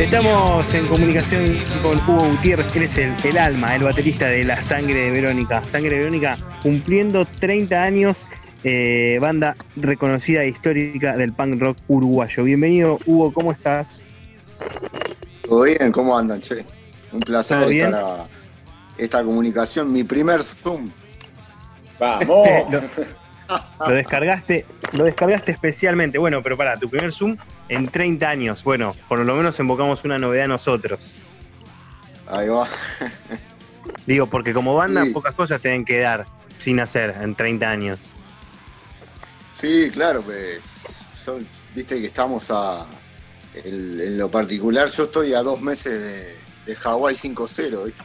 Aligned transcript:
Estamos 0.00 0.72
en 0.72 0.86
comunicación 0.86 1.58
con 1.82 1.98
Hugo 1.98 2.26
Gutiérrez, 2.30 2.74
él 2.74 2.84
es 2.84 2.96
el, 2.96 3.36
alma, 3.36 3.76
el 3.76 3.84
baterista 3.84 4.28
de 4.28 4.44
La 4.44 4.58
Sangre 4.58 4.94
de 4.94 5.10
Verónica. 5.10 5.62
Sangre 5.62 5.90
de 5.90 5.98
Verónica 5.98 6.38
cumpliendo 6.62 7.26
30 7.26 7.82
años, 7.82 8.24
eh, 8.64 9.18
banda 9.20 9.54
reconocida 9.76 10.42
e 10.42 10.48
histórica 10.48 11.18
del 11.18 11.34
punk 11.34 11.60
rock 11.60 11.76
uruguayo. 11.88 12.44
Bienvenido, 12.44 12.96
Hugo, 13.04 13.30
¿cómo 13.30 13.52
estás? 13.52 14.06
Todo 15.44 15.64
bien, 15.64 15.92
¿cómo 15.92 16.16
andan, 16.16 16.40
che? 16.40 16.64
Un 17.12 17.20
placer 17.20 17.70
estar 17.70 17.94
a 17.94 18.28
esta 18.96 19.22
comunicación, 19.22 19.92
mi 19.92 20.02
primer 20.04 20.42
Zoom. 20.42 20.90
¡Vamos! 21.98 22.48
Lo 23.80 23.94
descargaste, 23.94 24.66
lo 24.92 25.04
descargaste 25.04 25.52
especialmente. 25.52 26.18
Bueno, 26.18 26.42
pero 26.42 26.56
para, 26.56 26.76
tu 26.76 26.88
primer 26.88 27.12
Zoom 27.12 27.36
en 27.68 27.88
30 27.88 28.28
años. 28.28 28.64
Bueno, 28.64 28.94
por 29.08 29.18
lo 29.18 29.34
menos 29.34 29.58
invocamos 29.58 30.04
una 30.04 30.18
novedad 30.18 30.48
nosotros. 30.48 31.14
Ahí 32.26 32.48
va. 32.48 32.68
Digo, 34.06 34.26
porque 34.26 34.52
como 34.52 34.74
banda 34.74 35.04
pocas 35.12 35.34
cosas 35.34 35.60
tienen 35.60 35.84
que 35.84 36.00
dar 36.00 36.26
sin 36.58 36.80
hacer 36.80 37.16
en 37.20 37.34
30 37.34 37.68
años. 37.68 37.98
Sí, 39.54 39.90
claro, 39.92 40.22
pues. 40.22 40.60
Viste 41.74 42.00
que 42.00 42.06
estamos 42.06 42.50
a. 42.50 42.86
En, 43.64 44.18
lo 44.18 44.30
particular, 44.30 44.88
yo 44.90 45.04
estoy 45.04 45.34
a 45.34 45.42
dos 45.42 45.60
meses 45.60 46.00
de, 46.00 46.36
de 46.66 46.76
Hawái 46.76 47.14
5-0, 47.14 47.84
¿viste? 47.84 48.02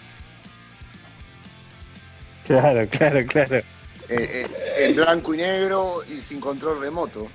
Claro, 2.45 2.87
claro, 2.89 3.25
claro. 3.25 3.63
Eh, 4.09 4.45
eh, 4.45 4.85
en 4.85 4.95
blanco 4.95 5.33
y 5.33 5.37
negro 5.37 6.03
y 6.07 6.21
sin 6.21 6.39
control 6.39 6.79
remoto. 6.79 7.27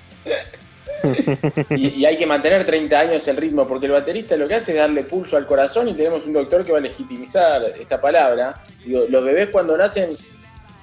Y, 1.71 2.05
hay 2.05 2.17
que 2.17 2.25
mantener 2.25 2.65
30 2.65 2.99
años 2.99 3.27
el 3.27 3.37
ritmo, 3.37 3.67
porque 3.67 3.87
el 3.87 3.91
baterista 3.91 4.35
lo 4.37 4.47
que 4.47 4.55
hace 4.55 4.73
es 4.73 4.77
darle 4.77 5.03
pulso 5.03 5.35
al 5.35 5.47
corazón 5.47 5.87
y 5.87 5.95
tenemos 5.95 6.25
un 6.25 6.33
doctor 6.33 6.63
que 6.63 6.71
va 6.71 6.77
a 6.77 6.81
legitimizar 6.81 7.63
esta 7.79 7.99
palabra. 7.99 8.63
Digo, 8.85 9.05
los 9.09 9.23
bebés 9.23 9.49
cuando 9.49 9.75
nacen 9.77 10.15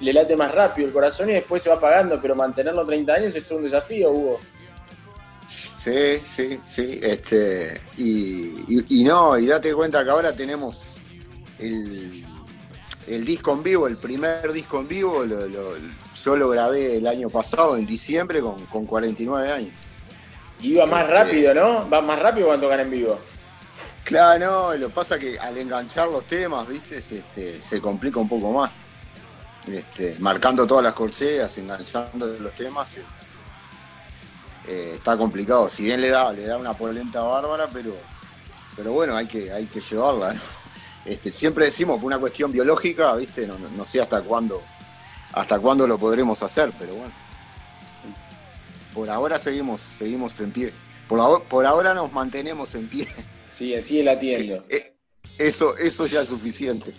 le 0.01 0.13
late 0.13 0.35
más 0.35 0.53
rápido 0.53 0.87
el 0.87 0.93
corazón 0.93 1.29
y 1.29 1.33
después 1.33 1.63
se 1.63 1.69
va 1.69 1.75
apagando, 1.75 2.21
pero 2.21 2.35
mantenerlo 2.35 2.85
30 2.85 3.13
años 3.13 3.35
es 3.35 3.45
todo 3.45 3.59
un 3.59 3.63
desafío, 3.65 4.11
Hugo. 4.11 4.39
Sí, 5.77 6.19
sí, 6.25 6.59
sí. 6.65 6.99
Este, 7.01 7.79
y 7.97 9.03
no, 9.05 9.37
y 9.37 9.47
date 9.47 9.73
cuenta 9.73 10.03
que 10.03 10.09
ahora 10.09 10.33
tenemos 10.33 10.85
el, 11.59 12.25
el 13.09 13.25
disco 13.25 13.53
en 13.53 13.63
vivo, 13.63 13.87
el 13.87 13.97
primer 13.97 14.51
disco 14.51 14.79
en 14.79 14.87
vivo, 14.87 15.25
lo, 15.25 15.47
yo 16.23 16.35
lo 16.35 16.49
grabé 16.49 16.97
el 16.97 17.07
año 17.07 17.29
pasado, 17.29 17.75
en 17.75 17.85
diciembre, 17.85 18.39
con, 18.41 18.85
49 18.85 19.51
años. 19.51 19.71
Y 20.61 20.73
iba 20.73 20.85
más 20.85 21.03
este, 21.03 21.13
rápido, 21.13 21.53
¿no? 21.53 21.89
Va 21.89 22.01
más 22.01 22.19
rápido 22.19 22.47
cuando 22.47 22.67
tocan 22.67 22.81
en 22.81 22.91
vivo. 22.91 23.19
Claro, 24.03 24.45
no, 24.45 24.75
lo 24.75 24.89
pasa 24.89 25.17
que 25.17 25.39
al 25.39 25.57
enganchar 25.57 26.07
los 26.07 26.25
temas, 26.25 26.67
viste, 26.67 26.97
este, 26.97 27.61
se 27.61 27.81
complica 27.81 28.19
un 28.19 28.29
poco 28.29 28.51
más. 28.51 28.77
Este, 29.67 30.15
marcando 30.19 30.65
todas 30.67 30.83
las 30.83 30.93
corcheas, 30.93 31.57
enganchando 31.57 32.27
los 32.39 32.53
temas, 32.53 32.95
eh, 34.67 34.93
está 34.95 35.17
complicado. 35.17 35.67
Si 35.69 35.83
bien 35.83 36.01
le 36.01 36.09
da, 36.09 36.31
le 36.31 36.45
da 36.45 36.57
una 36.57 36.73
polenta 36.73 37.21
bárbara, 37.21 37.67
pero, 37.71 37.93
pero 38.75 38.93
bueno, 38.93 39.15
hay 39.15 39.25
que, 39.25 39.51
hay 39.51 39.65
que 39.65 39.79
llevarla, 39.79 40.33
¿no? 40.33 40.41
Este, 41.05 41.31
siempre 41.31 41.65
decimos 41.65 41.99
que 41.99 42.05
una 42.05 42.19
cuestión 42.19 42.51
biológica, 42.51 43.13
¿viste? 43.15 43.47
No, 43.47 43.85
sé 43.85 44.01
hasta 44.01 44.21
cuándo, 44.21 44.61
hasta 45.33 45.59
cuándo 45.59 45.87
lo 45.87 45.97
podremos 45.97 46.41
hacer, 46.43 46.71
pero 46.77 46.93
bueno. 46.93 47.13
Por 48.93 49.09
ahora 49.09 49.39
seguimos, 49.39 49.81
seguimos 49.81 50.39
en 50.39 50.51
pie. 50.51 50.73
Por, 51.07 51.43
por 51.43 51.65
ahora 51.65 51.93
nos 51.93 52.11
mantenemos 52.11 52.75
en 52.75 52.87
pie. 52.87 53.07
Sí, 53.47 53.73
sigue 53.81 54.03
latiendo. 54.03 54.63
Eh, 54.69 54.93
eso, 55.37 55.77
eso 55.77 56.05
ya 56.05 56.21
es 56.21 56.27
suficiente. 56.27 56.93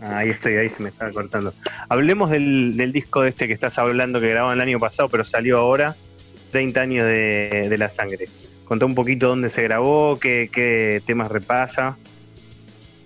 Ahí 0.00 0.30
estoy, 0.30 0.56
ahí 0.56 0.68
se 0.68 0.82
me 0.82 0.88
está 0.88 1.10
cortando. 1.12 1.54
Hablemos 1.88 2.30
del, 2.30 2.92
disco 2.92 3.22
de 3.22 3.30
este 3.30 3.46
que 3.46 3.52
estás 3.52 3.78
hablando 3.78 4.20
que 4.20 4.28
grabaron 4.28 4.60
el 4.60 4.68
año 4.68 4.78
pasado, 4.78 5.08
pero 5.08 5.24
salió 5.24 5.58
ahora, 5.58 5.96
30 6.50 6.80
años 6.80 7.06
de 7.06 7.76
la 7.78 7.90
sangre. 7.90 8.28
Contá 8.68 8.84
un 8.84 8.94
poquito 8.94 9.28
dónde 9.28 9.48
se 9.48 9.62
grabó, 9.62 10.18
qué, 10.18 11.02
temas 11.06 11.30
repasa. 11.30 11.96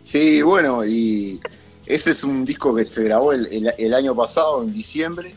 Sí, 0.03 0.43
bueno, 0.43 0.85
y 0.85 1.41
ese 1.87 2.11
es 2.11 2.25
un 2.25 2.45
disco 2.45 2.75
que 2.75 2.85
se 2.85 3.05
grabó 3.05 3.33
el, 3.33 3.95
año 3.95 4.15
pasado, 4.17 4.65
en 4.65 4.73
diciembre. 4.73 5.35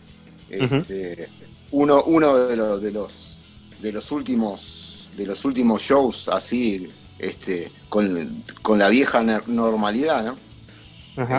Este, 0.50 1.30
uno, 1.72 2.04
uno 2.04 2.36
de 2.48 2.56
los, 2.56 2.82
de 2.82 2.92
los 2.92 3.36
de 3.82 3.92
los 3.92 4.12
últimos 4.12 5.10
de 5.18 5.26
los 5.26 5.46
últimos 5.46 5.82
shows 5.82 6.28
así 6.30 6.90
este, 7.20 7.72
con, 7.88 8.44
la 8.78 8.90
vieja 8.90 9.24
normalidad, 9.48 10.26
¿no? 10.26 10.38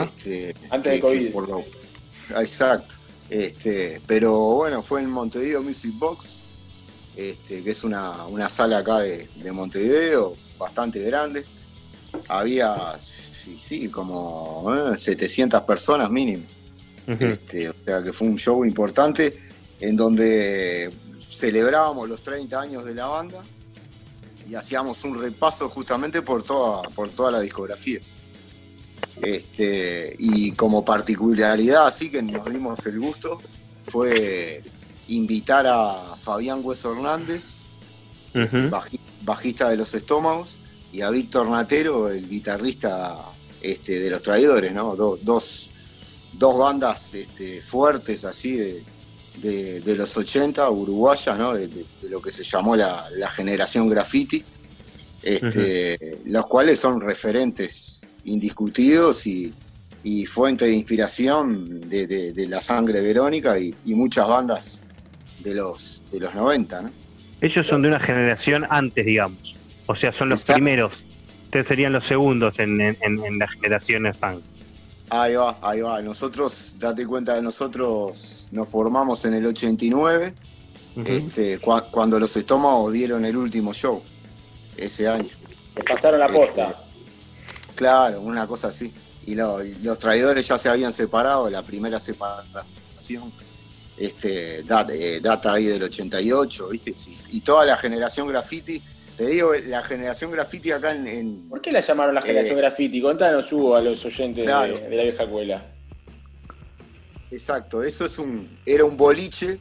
Este, 0.04 0.54
Antes 0.70 0.92
de 0.92 1.00
COVID. 1.00 1.34
exacto. 2.38 2.94
Este, 3.28 4.00
pero 4.06 4.32
bueno, 4.54 4.82
fue 4.82 5.02
en 5.02 5.10
Montevideo 5.10 5.62
Music 5.62 5.92
Box 5.98 6.40
este, 7.16 7.64
que 7.64 7.70
es 7.70 7.82
una, 7.82 8.48
sala 8.48 8.78
acá 8.78 8.98
de, 8.98 9.28
Montevideo, 9.50 10.34
bastante 10.58 11.00
grande. 11.00 11.44
Había, 12.28 12.98
sí, 13.58 13.88
como 13.88 14.94
700 14.94 15.60
eh, 15.60 15.64
personas 15.66 16.10
mínimo. 16.10 16.44
Este, 17.06 17.70
o 17.70 17.74
sea 17.84 18.02
que 18.02 18.12
fue 18.12 18.26
un 18.26 18.36
show 18.36 18.64
importante 18.64 19.40
en 19.78 19.96
donde 19.96 20.92
celebrábamos 21.20 22.08
los 22.08 22.20
30 22.22 22.60
años 22.60 22.84
de 22.84 22.94
la 22.94 23.06
banda 23.06 23.44
y 24.48 24.56
hacíamos 24.56 25.04
un 25.04 25.20
repaso 25.20 25.68
justamente 25.68 26.22
por 26.22 26.42
toda, 26.42 26.82
por 26.82 27.08
toda 27.10 27.30
la 27.30 27.40
discografía. 27.40 28.00
Este, 29.22 30.14
y 30.18 30.52
como 30.52 30.84
particularidad 30.84 31.86
así 31.86 32.10
que 32.10 32.22
nos 32.22 32.44
dimos 32.50 32.84
el 32.84 33.00
gusto 33.00 33.38
fue 33.86 34.62
invitar 35.08 35.66
a 35.66 36.16
Fabián 36.20 36.60
Hueso 36.62 36.92
Hernández, 36.92 37.56
bajista 39.22 39.68
de 39.68 39.76
los 39.76 39.94
estómagos, 39.94 40.58
y 40.92 41.02
a 41.02 41.10
Víctor 41.10 41.48
Natero, 41.48 42.08
el 42.08 42.28
guitarrista 42.28 43.18
este, 43.60 44.00
de 44.00 44.10
los 44.10 44.22
traidores, 44.22 44.72
¿no? 44.72 44.96
dos, 44.96 45.70
bandas 46.38 47.14
este, 47.14 47.60
fuertes 47.60 48.24
así 48.24 48.82
de, 49.36 49.94
los 49.96 50.16
80, 50.16 50.70
uruguayas, 50.70 51.38
¿no? 51.38 51.54
De, 51.54 51.84
lo 52.08 52.20
que 52.20 52.30
se 52.30 52.44
llamó 52.44 52.76
la, 52.76 53.08
generación 53.34 53.88
graffiti, 53.88 54.44
este, 55.22 56.20
los 56.26 56.46
cuales 56.46 56.78
son 56.78 57.00
referentes 57.00 58.06
indiscutidos 58.24 59.26
y, 59.26 59.54
fuente 60.26 60.66
de 60.66 60.72
inspiración 60.72 61.80
de, 61.80 62.46
la 62.48 62.60
sangre 62.60 63.00
verónica 63.00 63.58
y, 63.58 63.74
y 63.84 63.94
muchas 63.94 64.28
bandas 64.28 64.82
de 65.46 65.54
los, 65.54 66.02
de 66.10 66.20
los 66.20 66.34
90, 66.34 66.82
¿no? 66.82 66.90
Ellos 67.40 67.66
son 67.66 67.82
de 67.82 67.88
una 67.88 68.00
generación 68.00 68.66
antes, 68.68 69.06
digamos. 69.06 69.56
O 69.86 69.94
sea, 69.94 70.10
son 70.10 70.30
los 70.30 70.44
primeros. 70.44 71.04
Ustedes 71.44 71.68
serían 71.68 71.92
los 71.92 72.04
segundos 72.04 72.58
en, 72.58 72.80
en, 72.80 73.38
las 73.38 73.50
generaciones 73.52 74.16
punk. 74.16 74.42
Ahí 75.10 75.34
va, 75.36 75.56
ahí 75.62 75.80
va. 75.80 76.02
Nosotros, 76.02 76.74
date 76.78 77.06
cuenta 77.06 77.34
de 77.34 77.42
nosotros 77.42 78.48
nos 78.50 78.68
formamos 78.68 79.24
en 79.24 79.34
el 79.34 79.46
89, 79.46 80.34
este, 81.04 81.58
cuando 81.58 82.18
los 82.18 82.36
estómagos 82.36 82.92
dieron 82.92 83.24
el 83.24 83.36
último 83.36 83.72
show, 83.72 84.02
ese 84.76 85.06
año. 85.06 85.28
Se 85.76 85.84
pasaron 85.84 86.18
la 86.18 86.28
posta. 86.28 86.70
Este, 86.70 87.74
claro, 87.76 88.20
una 88.22 88.46
cosa 88.48 88.68
así. 88.68 88.92
Y, 89.26 89.36
los 89.36 89.98
traidores 90.00 90.48
ya 90.48 90.58
se 90.58 90.68
habían 90.68 90.92
separado, 90.92 91.48
la 91.48 91.62
primera 91.62 92.00
separación 92.00 93.32
este, 93.98 94.60
eh, 94.60 95.20
data, 95.20 95.52
ahí 95.52 95.64
del 95.64 95.82
88, 95.84 96.68
¿viste? 96.68 96.92
y 97.30 97.40
toda 97.40 97.64
la 97.64 97.76
generación 97.76 98.28
graffiti, 98.28 98.82
te 99.16 99.26
digo, 99.26 99.54
la 99.54 99.82
generación 99.82 100.30
graffiti 100.30 100.70
acá 100.70 100.92
en... 100.92 101.48
¿Por 101.48 101.60
qué 101.60 101.70
la 101.70 101.80
llamaron 101.80 102.14
la 102.14 102.20
generación 102.20 102.58
eh, 102.58 102.60
graffiti? 102.60 103.00
Contanos, 103.00 103.50
Hugo, 103.50 103.74
a 103.74 103.80
los 103.80 104.04
oyentes 104.04 104.44
de, 104.44 104.52
la 104.52 104.66
vieja 105.02 105.24
escuela. 105.24 105.64
Exacto, 107.30 107.82
eso 107.82 108.04
es 108.04 108.18
un, 108.18 108.58
era 108.66 108.84
un 108.84 108.96
boliche, 108.96 109.58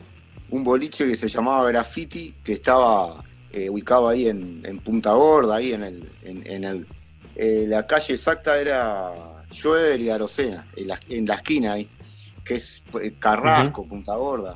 un 0.49 0.63
boliche 0.63 1.07
que 1.07 1.15
se 1.15 1.29
llamaba 1.29 1.67
Graffiti, 1.69 2.35
que 2.43 2.53
estaba 2.53 3.23
eh, 3.51 3.69
ubicado 3.69 4.09
ahí 4.09 4.27
en, 4.27 4.61
Punta 4.83 5.13
Gorda, 5.13 5.55
ahí 5.55 5.73
en 5.73 5.83
el, 5.83 6.09
en, 6.23 6.63
el 6.63 6.87
la 7.69 7.87
calle 7.87 8.13
exacta 8.13 8.59
era 8.59 9.43
Schroeder 9.51 9.99
y 9.99 10.09
Arocena, 10.09 10.67
en 10.75 10.87
la, 10.87 10.99
en 11.09 11.25
la 11.25 11.35
esquina 11.35 11.73
ahí 11.73 11.89
que 12.45 12.55
es 12.55 12.83
eh, 13.01 13.13
Carrasco, 13.19 13.85
Punta 13.85 14.15
Gorda, 14.15 14.55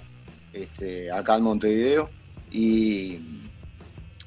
este, 0.53 1.11
acá 1.11 1.35
en 1.35 1.43
Montevideo, 1.43 2.09
y, 2.51 3.19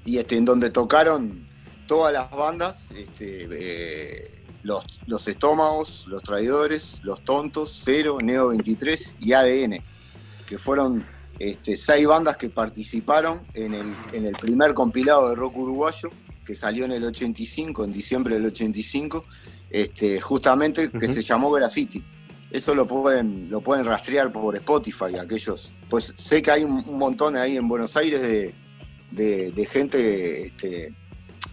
y 0.04 0.18
este, 0.18 0.36
en 0.36 0.44
donde 0.44 0.70
tocaron 0.70 1.46
todas 1.86 2.12
las 2.12 2.30
bandas, 2.30 2.90
este, 2.90 3.48
eh, 3.50 4.44
los, 4.62 5.00
los 5.06 5.26
estómagos, 5.28 6.04
los 6.08 6.22
traidores, 6.22 7.00
los 7.02 7.24
tontos, 7.24 7.80
Cero, 7.84 8.18
Neo 8.22 8.48
23 8.48 9.16
y 9.20 9.32
ADN, 9.32 9.82
que 10.46 10.58
fueron 10.58 11.04
este, 11.38 11.76
seis 11.76 12.06
bandas 12.06 12.36
que 12.36 12.50
participaron 12.50 13.40
en 13.54 13.74
el, 13.74 13.86
en 14.12 14.26
el 14.26 14.32
primer 14.32 14.74
compilado 14.74 15.28
de 15.28 15.34
rock 15.34 15.56
uruguayo, 15.56 16.10
que 16.44 16.54
salió 16.54 16.84
en 16.84 16.92
el 16.92 17.04
85, 17.04 17.84
en 17.84 17.92
diciembre 17.92 18.34
del 18.34 18.46
85, 18.46 19.24
este, 19.70 20.20
justamente 20.20 20.90
que 20.90 21.08
se 21.08 21.22
llamó 21.22 21.50
Graffiti. 21.50 22.04
Eso 22.52 22.74
lo 22.74 22.86
pueden, 22.86 23.48
lo 23.50 23.62
pueden 23.62 23.86
rastrear 23.86 24.30
por 24.30 24.54
Spotify, 24.56 25.16
aquellos. 25.18 25.72
Pues 25.88 26.12
sé 26.16 26.42
que 26.42 26.50
hay 26.50 26.64
un, 26.64 26.98
montón 26.98 27.34
ahí 27.36 27.56
en 27.56 27.66
Buenos 27.66 27.96
Aires 27.96 28.20
de, 29.10 29.66
gente 29.70 30.42
este, 30.42 30.92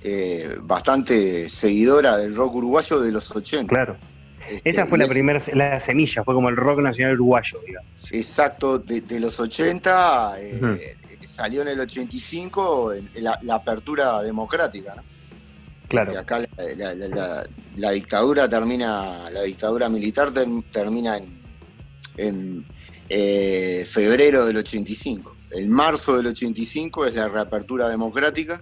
eh, 0.03 0.57
bastante 0.61 1.47
seguidora 1.49 2.17
del 2.17 2.35
rock 2.35 2.55
uruguayo 2.55 2.99
de 2.99 3.13
los 3.13 3.33
80. 3.33 3.69
Claro. 3.69 3.95
Este, 4.49 4.69
Esa 4.69 4.85
fue 4.85 4.97
la 4.97 5.07
primera, 5.07 5.39
la 5.53 5.79
semilla, 5.79 6.23
fue 6.25 6.33
como 6.33 6.49
el 6.49 6.57
rock 6.57 6.79
nacional 6.79 7.13
uruguayo, 7.13 7.61
digamos. 7.65 8.11
Exacto, 8.11 8.79
de, 8.79 9.19
los 9.21 9.39
80 9.39 10.35
eh, 10.37 10.97
salió 11.23 11.61
en 11.61 11.69
el 11.69 11.79
85 11.79 12.93
la, 13.15 13.39
la 13.43 13.55
apertura 13.55 14.21
democrática, 14.21 14.95
¿no? 14.95 15.03
Claro. 15.89 16.17
acá 16.19 16.47
la, 17.75 17.91
dictadura 17.91 18.47
termina, 18.47 19.29
la 19.31 19.41
dictadura 19.41 19.89
militar 19.89 20.31
termina 20.71 21.19
en, 22.15 22.65
eh, 23.09 23.85
febrero 23.89 24.45
del 24.45 24.57
85. 24.57 25.35
El 25.49 25.67
marzo 25.67 26.15
del 26.15 26.27
85 26.27 27.07
es 27.07 27.15
la 27.15 27.27
reapertura 27.27 27.89
democrática. 27.89 28.61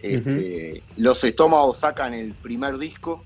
Este, 0.00 0.82
los 0.96 1.24
estómagos 1.24 1.78
sacan 1.78 2.12
el 2.14 2.34
primer 2.34 2.78
disco 2.78 3.24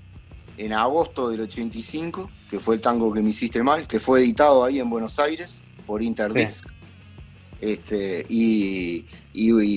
en 0.57 0.73
agosto 0.73 1.29
del 1.29 1.41
85, 1.41 2.29
que 2.49 2.59
fue 2.59 2.75
el 2.75 2.81
tango 2.81 3.11
que 3.13 3.21
me 3.21 3.31
hiciste 3.31 3.61
mal, 3.61 3.87
que 3.87 3.99
fue 3.99 4.21
editado 4.21 4.63
ahí 4.63 4.79
en 4.79 4.89
Buenos 4.89 5.19
Aires 5.19 5.61
por 5.85 6.01
Interdisc. 6.01 6.65
Este, 7.59 8.25
y, 8.27 9.05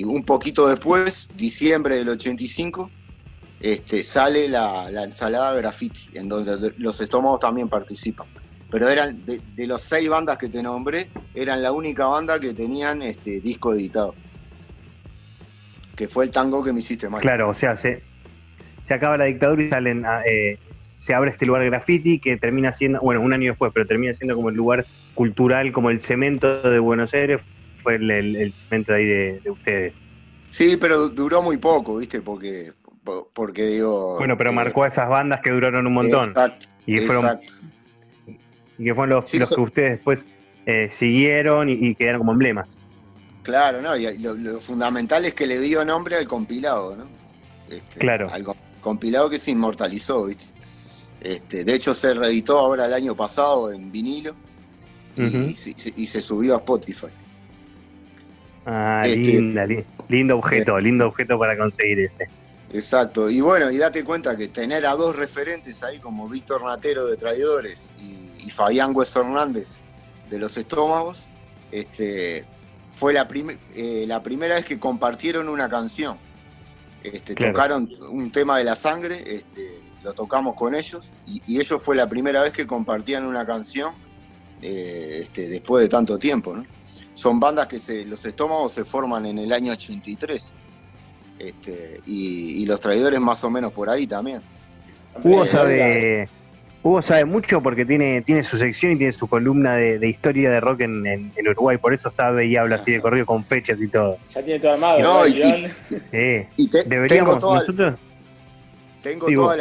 un 0.05 0.25
poquito 0.25 0.67
después, 0.67 1.31
diciembre 1.37 1.97
del 1.97 2.09
85, 2.11 2.91
este, 3.73 4.03
sale 4.05 4.49
la, 4.49 4.89
ensalada 5.03 5.53
graffiti, 5.55 6.11
en 6.15 6.29
donde 6.29 6.73
los 6.79 7.01
estómagos 7.01 7.41
también 7.41 7.69
participan. 7.69 8.27
Pero 8.71 8.89
eran 8.89 9.25
de, 9.25 9.41
los 9.67 9.83
seis 9.83 10.09
bandas 10.09 10.39
que 10.39 10.49
te 10.49 10.63
nombré, 10.63 11.09
eran 11.35 11.63
la 11.63 11.73
única 11.73 12.07
banda 12.07 12.39
que 12.39 12.55
tenían 12.55 13.03
este 13.03 13.41
disco 13.41 13.75
editado. 13.75 14.15
Que 15.97 16.07
fue 16.07 16.25
el 16.25 16.31
tango 16.31 16.63
que 16.63 16.73
me 16.73 16.81
hiciste 16.81 17.09
mal. 17.09 17.21
Claro, 17.21 17.49
o 17.49 17.55
sea, 17.55 17.75
se, 17.75 18.03
se 18.83 18.95
acaba 18.95 19.17
la 19.17 19.25
dictadura 19.25 19.63
y 19.63 19.71
salen 19.71 20.05
eh, 20.27 20.59
se 20.97 21.15
abre 21.15 21.31
este 21.31 21.47
lugar 21.47 21.65
graffiti 21.65 22.21
que 22.21 22.37
termina 22.37 22.73
siendo, 22.73 23.01
bueno, 23.01 23.21
un 23.21 23.33
año 23.33 23.51
después, 23.51 23.73
pero 23.75 23.87
termina 23.87 24.15
siendo 24.15 24.37
como 24.37 24.51
el 24.51 24.55
lugar 24.55 24.87
cultural, 25.15 25.73
como 25.73 25.91
el 25.91 26.01
cemento 26.01 26.63
de 26.63 26.79
Buenos 26.79 27.15
Aires, 27.15 27.41
fue 27.83 27.97
el, 27.97 28.53
cemento 28.53 28.93
de 28.93 28.99
ahí 28.99 29.07
de, 29.07 29.51
ustedes. 29.51 30.05
Sí, 30.51 30.77
pero 30.77 31.09
duró 31.09 31.43
muy 31.43 31.57
poco, 31.57 31.97
¿viste? 31.97 32.21
Porque 32.21 32.73
porque 33.33 33.67
digo. 33.67 34.17
Bueno, 34.19 34.37
pero 34.37 34.51
eh, 34.51 34.55
marcó 34.55 34.85
a 34.85 34.89
esas 34.89 35.09
bandas 35.09 35.41
que 35.41 35.51
duraron 35.51 35.87
un 35.87 35.95
montón. 35.95 36.29
Exacto. 36.29 36.67
Y, 36.87 36.99
fueron, 36.99 37.41
y 38.79 38.85
que 38.85 38.95
fueron 38.95 39.17
los, 39.17 39.31
que 39.31 39.61
ustedes 39.61 39.91
después 39.93 40.27
eh, 40.67 40.89
siguieron 40.91 41.69
y, 41.69 41.95
quedaron 41.95 42.21
como 42.21 42.33
emblemas. 42.33 42.79
Claro, 43.43 43.81
¿no? 43.81 43.97
Y 43.97 44.19
lo, 44.19 44.61
fundamental 44.61 45.25
es 45.25 45.35
que 45.35 45.47
le 45.47 45.59
dio 45.61 45.85
nombre 45.85 46.17
al 46.17 46.27
compilado, 46.27 46.97
¿no? 46.97 47.07
Este, 47.71 48.01
claro. 48.01 48.29
Al 48.31 48.45
compilado 48.81 49.31
que 49.31 49.39
se 49.39 49.53
inmortalizó, 49.53 50.27
¿viste? 50.27 50.55
Este, 51.21 51.65
de 51.65 51.75
hecho, 51.75 51.95
se 51.95 52.15
reeditó 52.15 52.59
ahora 52.59 52.87
el 52.87 52.95
año 52.95 53.17
pasado 53.17 53.73
en 53.73 53.91
vinilo 53.91 54.35
y, 55.17 55.55
se 55.55 56.21
subió 56.21 56.55
a 56.55 56.59
Spotify. 56.59 57.07
Ah, 58.67 59.03
este, 59.05 59.41
lindo 60.09 60.37
objeto, 60.37 60.79
lindo 60.79 61.07
objeto 61.07 61.39
para 61.39 61.57
conseguir 61.57 62.01
ese. 62.01 62.29
Exacto, 62.77 63.31
y 63.31 63.41
bueno, 63.41 63.71
y 63.71 63.79
date 63.79 64.05
cuenta 64.05 64.37
que 64.37 64.49
tener 64.49 64.85
a 64.85 64.95
dos 64.95 65.17
referentes 65.17 65.83
ahí 65.83 65.99
como 65.99 66.29
Víctor 66.29 66.63
Natero 66.63 67.07
de 67.07 67.17
Traidores 67.17 67.95
y, 67.99 68.51
Fabián 68.51 68.95
Hueso 68.95 69.21
Hernández 69.21 69.81
de 70.31 70.39
Los 70.39 70.57
Estómagos, 70.57 71.29
este, 71.73 72.45
fue 72.95 73.13
la, 73.13 73.27
eh, 73.75 74.05
la 74.07 74.23
primera 74.23 74.55
vez 74.55 74.65
que 74.65 74.79
compartieron 74.79 75.49
una 75.49 75.69
canción. 75.69 76.17
Este, 77.03 77.35
Tocaron 77.35 77.91
un 78.11 78.31
tema 78.31 78.59
de 78.59 78.65
la 78.65 78.77
sangre, 78.77 79.25
este, 79.27 79.81
lo 80.05 80.13
tocamos 80.13 80.55
con 80.55 80.75
ellos, 80.75 81.13
y, 81.27 81.59
ellos 81.59 81.83
fue 81.83 81.97
la 81.97 82.09
primera 82.09 82.43
vez 82.43 82.53
que 82.53 82.67
compartían 82.67 83.25
una 83.25 83.45
canción 83.45 83.95
eh, 84.63 85.21
este, 85.23 85.49
después 85.49 85.83
de 85.83 85.89
tanto 85.89 86.19
tiempo. 86.19 86.55
Son 87.15 87.41
bandas 87.41 87.67
que 87.69 87.79
se, 87.79 88.05
los 88.05 88.25
estómagos 88.27 88.73
se 88.73 88.85
forman 88.85 89.25
en 89.27 89.39
el 89.39 89.53
año 89.53 89.73
83 89.73 90.55
este, 91.39 92.01
y, 92.07 92.65
los 92.67 92.81
traidores 92.81 93.21
más 93.21 93.43
o 93.45 93.51
menos 93.51 93.73
por 93.73 93.89
ahí 93.91 94.07
también. 94.07 94.41
Hugo 95.23 95.45
eh, 95.45 95.49
sabe, 95.49 96.29
Hugo 96.83 97.01
sabe 97.03 97.25
mucho 97.25 97.63
porque 97.63 97.85
tiene, 97.85 98.23
tiene 98.23 98.43
su 98.43 98.57
sección 98.57 98.93
y 98.93 98.97
tiene 98.97 99.13
su 99.13 99.29
columna 99.29 99.75
de, 99.75 100.09
historia 100.09 100.51
de 100.51 100.61
rock 100.61 100.81
en, 100.81 101.07
en, 101.07 101.49
Uruguay, 101.49 101.79
por 101.79 101.95
eso 101.95 102.11
sabe 102.11 102.47
y 102.47 102.57
habla 102.57 102.77
así 102.77 102.93
de 102.93 103.01
corrido 103.01 103.27
con 103.27 103.45
fechas 103.45 103.81
y 103.81 103.89
todo. 103.89 104.19
Ya 104.31 104.43
tiene 104.43 104.61
todo 104.61 104.73
armado. 104.73 105.27
y, 105.27 106.71
deberíamos 106.87 107.41
nosotros. 107.41 107.95
Tengo 109.07 109.29
toda 109.31 109.57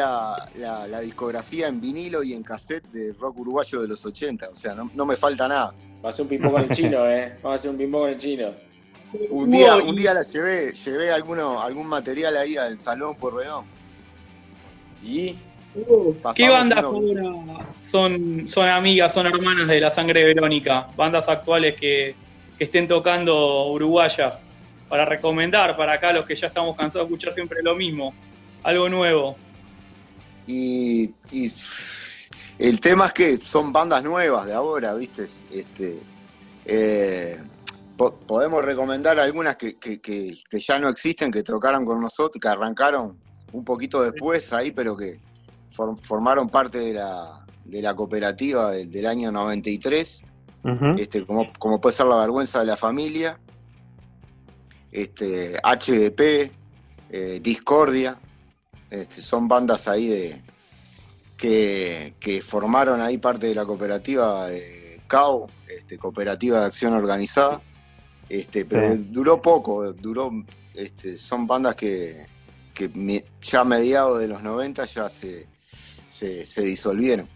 la, 0.56 1.00
discografía 1.02 1.68
en 1.68 1.80
vinilo 1.80 2.24
y 2.24 2.34
en 2.34 2.42
cassette 2.42 2.86
de 2.92 3.14
rock 3.14 3.38
uruguayo 3.38 3.80
de 3.82 3.88
los 3.88 4.04
80, 4.04 4.50
o 4.50 4.56
sea, 4.56 4.74
no, 4.74 5.06
me 5.06 5.16
falta 5.16 5.48
nada. 5.48 5.74
Va 6.04 6.08
a 6.08 6.10
hacer 6.10 6.24
un 6.24 6.30
ping 6.30 6.40
con 6.40 6.64
el 6.64 6.70
chino, 6.72 7.08
¿eh? 7.10 7.36
Vamos 7.44 7.52
a 7.52 7.56
hacer 7.56 7.70
un 7.70 7.78
ping 7.78 7.92
con 7.92 8.10
el 8.10 8.18
chino. 8.18 8.65
Un 9.30 9.52
día, 9.52 9.76
un 9.76 9.96
día 9.96 10.14
la 10.14 10.24
llevé, 10.24 10.74
llevé 10.74 11.12
alguno, 11.12 11.62
algún 11.62 11.88
material 11.88 12.38
ahí 12.38 12.58
al 12.58 12.80
salón 12.80 13.16
por 13.16 13.36
Reón. 13.36 13.66
¿Y? 15.04 15.36
¿Qué 16.36 16.50
bandas 16.50 16.86
son, 17.82 18.48
son 18.48 18.68
amigas, 18.68 19.14
son 19.14 19.28
hermanas 19.28 19.68
de 19.68 19.80
la 19.80 19.90
sangre 19.90 20.24
Verónica? 20.24 20.88
Bandas 20.96 21.28
actuales 21.28 21.76
que, 21.76 22.16
estén 22.58 22.88
tocando 22.88 23.68
uruguayas 23.68 24.46
para 24.88 25.04
recomendar 25.04 25.76
para 25.76 25.94
acá 25.94 26.14
los 26.14 26.26
que 26.26 26.36
ya 26.36 26.48
estamos 26.48 26.78
cansados 26.78 27.10
de 27.10 27.14
escuchar 27.14 27.34
siempre 27.34 27.62
lo 27.62 27.76
mismo, 27.76 28.14
algo 28.64 28.88
nuevo. 28.88 29.36
Y, 30.48 31.12
el 32.58 32.80
tema 32.80 33.08
es 33.08 33.14
que 33.14 33.38
son 33.38 33.74
bandas 33.74 34.02
nuevas 34.04 34.46
de 34.46 34.54
ahora, 34.54 34.94
¿viste? 34.94 35.28
Este, 35.52 36.00
eh, 36.66 37.38
podemos 37.98 38.64
recomendar 38.64 39.20
algunas 39.20 39.56
que, 39.56 39.78
ya 40.52 40.80
no 40.80 40.90
existen, 40.90 41.32
que 41.32 41.44
tocaron 41.44 41.86
con 41.86 42.02
nosotros, 42.02 42.40
que 42.42 42.48
arrancaron 42.48 43.18
un 43.54 43.64
poquito 43.64 44.02
después 44.02 44.52
ahí, 44.54 44.72
pero 44.72 44.98
que 44.98 45.20
formaron 46.02 46.50
parte 46.50 46.80
de 46.80 46.94
la, 46.94 47.46
de 47.64 47.82
la 47.82 47.96
cooperativa 47.96 48.72
del, 48.72 49.06
año 49.06 49.32
93, 49.32 50.24
este, 50.98 51.26
como, 51.26 51.52
como, 51.60 51.80
puede 51.80 51.96
ser 51.96 52.08
La 52.08 52.18
Vergüenza 52.18 52.60
de 52.60 52.66
la 52.66 52.78
Familia, 52.78 53.40
este, 54.92 55.58
HDP, 55.58 56.52
eh, 57.10 57.40
Discordia, 57.42 58.18
este, 58.90 59.22
son 59.22 59.48
bandas 59.48 59.88
ahí 59.88 60.08
de, 60.08 60.42
que, 61.38 62.16
que, 62.20 62.42
formaron 62.42 63.02
ahí 63.02 63.18
parte 63.18 63.48
de 63.48 63.56
la 63.56 63.66
cooperativa 63.66 64.48
de 64.48 65.02
CAO, 65.08 65.48
este, 65.68 65.98
Cooperativa 65.98 66.60
de 66.60 66.66
Acción 66.66 66.94
Organizada. 66.94 67.62
Este, 68.30 68.66
pero 68.66 68.96
duró 68.96 69.42
poco, 69.42 69.94
duró, 69.94 70.32
este, 70.74 71.18
son 71.18 71.46
bandas 71.46 71.76
que, 71.76 72.26
ya 73.42 73.62
a 73.62 73.64
mediados 73.64 74.20
de 74.20 74.28
los 74.28 74.42
90 74.42 74.86
ya 74.86 75.10
se, 75.10 75.48
se, 76.08 76.62
disolvieron. 76.62 77.28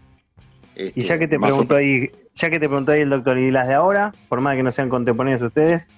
y 0.74 1.02
ya 1.02 1.18
que 1.18 1.28
te 1.28 1.38
preguntó 1.38 1.76
ahí, 1.76 2.10
ya 2.34 2.50
que 2.50 2.58
te 2.58 2.68
preguntó 2.68 2.92
ahí 2.92 3.02
el 3.02 3.10
doctor, 3.10 3.38
¿y 3.38 3.50
las 3.50 3.68
de 3.68 3.74
ahora? 3.74 4.12
Por 4.28 4.40
más 4.40 4.56
que 4.56 4.62
no 4.62 4.72
sean 4.72 4.88
contemporáneas 4.88 5.42
ustedes. 5.42 5.88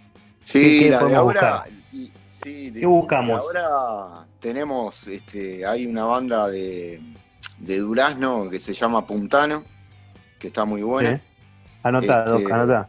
Sí, 0.45 0.91
las 0.91 1.09
de 1.09 1.15
ahora. 1.15 1.65
¿Qué 2.43 2.87
buscamos? 2.87 3.39
ahora 3.39 4.27
tenemos, 4.41 5.07
este, 5.07 5.65
hay 5.65 5.87
una 5.87 6.05
banda 6.05 6.49
de, 6.49 7.01
de 7.61 7.79
Durazno 7.79 8.51
que 8.51 8.59
se 8.59 8.75
llama 8.75 9.07
Puntano, 9.07 9.63
que 10.39 10.49
está 10.49 10.65
muy 10.65 10.83
buena. 10.83 11.21
Anota, 11.85 12.25
este, 12.37 12.53
anota. 12.53 12.89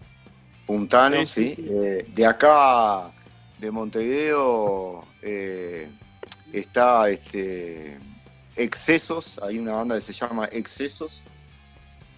Puntano, 0.65 1.25
sí. 1.25 1.55
Eh, 1.57 2.05
de 2.13 2.25
acá, 2.25 3.11
de 3.59 3.71
Montevideo, 3.71 5.05
eh, 5.21 5.89
está 6.51 7.09
este 7.09 7.97
Excesos, 8.55 9.39
hay 9.41 9.57
una 9.57 9.73
banda 9.73 9.95
que 9.95 10.01
se 10.01 10.13
llama 10.13 10.47
Excesos. 10.51 11.23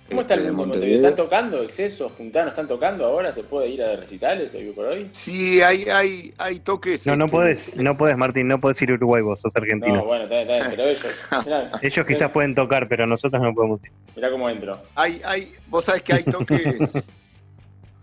¿Cómo 0.10 0.22
está 0.22 0.36
el 0.36 0.42
este, 0.42 0.52
mundo 0.52 0.74
Montevideo? 0.74 1.00
¿Están 1.00 1.16
tocando 1.16 1.64
excesos? 1.64 2.12
¿Puntanos 2.12 2.50
están 2.50 2.68
tocando 2.68 3.06
ahora? 3.06 3.34
¿Se 3.34 3.44
puede 3.44 3.70
ir 3.70 3.82
a 3.82 3.96
recitales 3.96 4.54
hoy 4.54 4.70
por 4.72 4.86
hoy? 4.86 5.10
Sí, 5.12 5.64
hay, 5.64 5.86
hay, 5.86 6.32
hay 6.38 6.60
toques. 6.60 7.08
No, 7.08 7.16
no 7.16 7.26
este, 7.26 7.36
puedes, 7.36 7.76
no 7.78 7.98
puedes, 7.98 8.16
Martín, 8.16 8.48
no 8.48 8.60
puedes 8.60 8.80
ir 8.84 8.92
a 8.92 8.94
Uruguay, 8.94 9.24
vos 9.24 9.42
sos 9.42 9.56
argentino. 9.56 9.96
No, 9.96 10.06
bueno, 10.06 10.26
está, 10.26 10.42
está, 10.42 10.70
pero 10.70 10.84
ellos. 10.84 11.08
ellos 11.82 12.06
quizás 12.06 12.30
pueden 12.30 12.54
tocar, 12.54 12.88
pero 12.88 13.08
nosotros 13.08 13.42
no 13.42 13.56
podemos 13.56 13.84
ir. 13.84 13.92
Mirá 14.16 14.30
cómo 14.30 14.48
entro. 14.48 14.80
Hay, 14.94 15.22
hay, 15.26 15.54
vos 15.70 15.86
sabés 15.86 16.04
que 16.04 16.14
hay 16.14 16.24
toques 16.24 17.10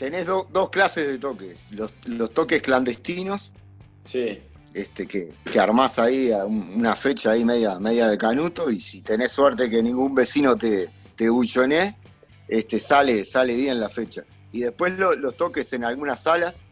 tenés 0.03 0.27
dos 0.27 0.71
clases 0.71 1.07
de 1.07 1.19
toques. 1.19 1.71
Los, 1.71 2.35
toques 2.35 2.61
clandestinos. 2.61 3.53
Sí. 4.03 4.41
Este, 4.75 5.07
que, 5.07 5.33
que 5.45 5.61
armás 5.61 6.01
ahí 6.01 6.33
una 6.33 6.97
fecha 6.97 7.31
ahí 7.31 7.45
media, 7.45 7.79
media 7.79 8.09
de 8.09 8.19
canuto 8.19 8.71
y 8.71 8.81
si 8.81 9.03
tenés 9.03 9.31
suerte 9.31 9.69
que 9.71 9.83
ningún 9.83 10.15
vecino 10.15 10.57
te, 10.57 10.89
te 11.15 11.29
este, 12.49 12.81
sale, 12.81 13.25
sale 13.25 13.55
bien 13.55 13.79
la 13.79 13.89
fecha. 13.89 14.25
Y 14.51 14.63
después 14.63 14.93
los 14.99 15.37
toques 15.37 15.73
en 15.73 15.85
algunas 15.85 16.25
salas, 16.25 16.65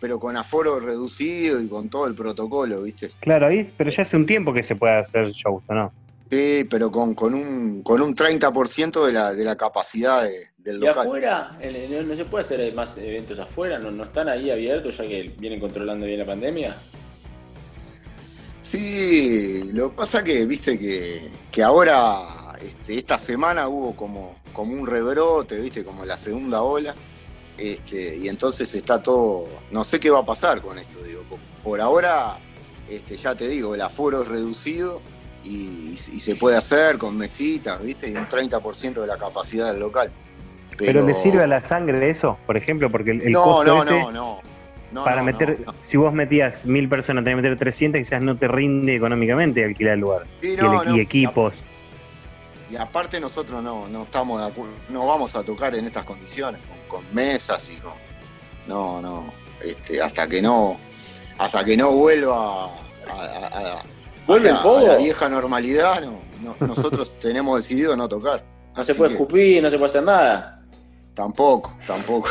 pero 0.00 0.18
con 0.18 0.36
aforo 0.36 0.80
reducido 0.80 1.60
y 1.60 1.68
con 1.68 1.88
todo 1.88 2.08
el 2.08 2.16
protocolo, 2.16 2.82
¿viste? 2.82 3.08
Claro, 3.20 3.46
ahí, 3.46 3.72
pero 3.76 3.90
ya 3.90 4.02
hace 4.02 4.16
un 4.16 4.26
tiempo 4.26 4.52
que 4.52 4.64
se 4.64 4.74
puede 4.74 4.98
hacer 4.98 5.30
shows, 5.30 5.62
¿no? 5.68 5.92
Sí, 6.34 6.64
pero 6.68 6.90
con, 6.90 7.14
con, 7.14 7.32
un, 7.32 7.84
con 7.84 8.02
un 8.02 8.12
30% 8.12 9.06
de 9.06 9.12
la, 9.12 9.32
de 9.32 9.44
la 9.44 9.54
capacidad 9.54 10.28
del 10.58 10.80
local. 10.80 11.04
¿Y 11.04 11.06
afuera? 11.06 11.58
¿No 12.04 12.16
se 12.16 12.24
puede 12.24 12.42
hacer 12.42 12.74
más 12.74 12.98
eventos 12.98 13.38
afuera? 13.38 13.78
¿No, 13.78 13.92
¿No 13.92 14.02
están 14.02 14.28
ahí 14.28 14.50
abiertos 14.50 14.96
ya 14.96 15.04
que 15.04 15.32
vienen 15.38 15.60
controlando 15.60 16.06
bien 16.06 16.18
la 16.18 16.26
pandemia? 16.26 16.76
Sí, 18.60 19.70
lo 19.72 19.90
que 19.90 19.96
pasa 19.96 20.24
que, 20.24 20.44
viste, 20.44 20.76
que, 20.76 21.30
que 21.52 21.62
ahora, 21.62 22.56
este, 22.60 22.96
esta 22.96 23.16
semana 23.16 23.68
hubo 23.68 23.94
como, 23.94 24.40
como 24.52 24.72
un 24.74 24.88
rebrote, 24.88 25.60
viste, 25.60 25.84
como 25.84 26.04
la 26.04 26.16
segunda 26.16 26.62
ola. 26.62 26.96
Este, 27.56 28.16
y 28.16 28.26
entonces 28.26 28.74
está 28.74 29.00
todo, 29.00 29.46
no 29.70 29.84
sé 29.84 30.00
qué 30.00 30.10
va 30.10 30.18
a 30.18 30.26
pasar 30.26 30.60
con 30.60 30.80
esto, 30.80 31.00
digo. 31.04 31.22
Por 31.62 31.80
ahora, 31.80 32.38
este, 32.90 33.16
ya 33.18 33.36
te 33.36 33.46
digo, 33.46 33.76
el 33.76 33.82
aforo 33.82 34.22
es 34.22 34.28
reducido 34.28 35.00
y, 35.44 35.96
se 35.96 36.36
puede 36.36 36.56
hacer 36.56 36.96
con 36.98 37.16
mesitas, 37.16 37.82
¿viste? 37.82 38.08
Y 38.08 38.16
un 38.16 38.26
30% 38.26 38.94
de 38.94 39.06
la 39.06 39.16
capacidad 39.16 39.70
del 39.70 39.80
local. 39.80 40.10
Pero, 40.76 41.06
le 41.06 41.14
sirve 41.14 41.44
a 41.44 41.46
la 41.46 41.60
sangre 41.60 42.10
eso, 42.10 42.38
por 42.46 42.56
ejemplo, 42.56 42.90
porque 42.90 43.12
el, 43.12 43.32
no, 43.32 43.42
costo 43.42 43.74
no, 43.74 43.82
ese, 43.82 44.12
no, 44.12 44.40
no, 44.90 45.04
para 45.04 45.22
meter, 45.22 45.64
si 45.82 45.96
vos 45.96 46.12
metías 46.12 46.66
mil 46.66 46.88
personas, 46.88 47.22
tenés 47.22 47.36
que 47.36 47.42
meter 47.42 47.58
300, 47.58 47.98
quizás 48.00 48.22
no 48.22 48.36
te 48.36 48.48
rinde 48.48 48.96
económicamente 48.96 49.64
alquilar 49.64 49.94
el 49.94 50.00
lugar 50.00 50.26
y, 50.42 51.00
equipos. 51.00 51.62
Y, 52.70 52.76
aparte 52.76 53.20
nosotros 53.20 53.62
no, 53.62 53.86
no 53.86 54.02
estamos 54.02 54.52
no 54.88 55.06
vamos 55.06 55.36
a 55.36 55.44
tocar 55.44 55.76
en 55.76 55.84
estas 55.84 56.04
condiciones, 56.04 56.60
con, 56.88 57.04
mesas 57.12 57.70
y 57.70 57.76
con, 57.76 57.92
no, 58.66 59.00
no, 59.00 59.32
este, 59.62 60.02
hasta 60.02 60.26
que 60.26 60.42
no, 60.42 60.76
hasta 61.38 61.64
que 61.64 61.76
no 61.76 61.92
vuelva 61.92 62.64
a 63.06 63.82
¿Vuelve 63.84 63.93
el 64.28 64.56
pogo? 64.62 64.86
la 64.86 64.96
vieja 64.96 65.28
normalidad, 65.28 66.02
no, 66.02 66.56
nosotros 66.66 67.16
tenemos 67.20 67.60
decidido 67.60 67.96
no 67.96 68.08
tocar. 68.08 68.44
No 68.76 68.82
se 68.82 68.94
puede 68.94 69.12
escupir, 69.12 69.62
no 69.62 69.70
se 69.70 69.76
puede 69.76 69.86
hacer 69.86 70.02
nada. 70.02 70.62
Tampoco, 71.14 71.76
tampoco. 71.86 72.28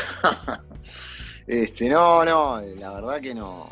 este, 1.47 1.89
no, 1.89 2.25
no, 2.25 2.61
la 2.77 2.91
verdad 2.91 3.21
que 3.21 3.33
no. 3.33 3.69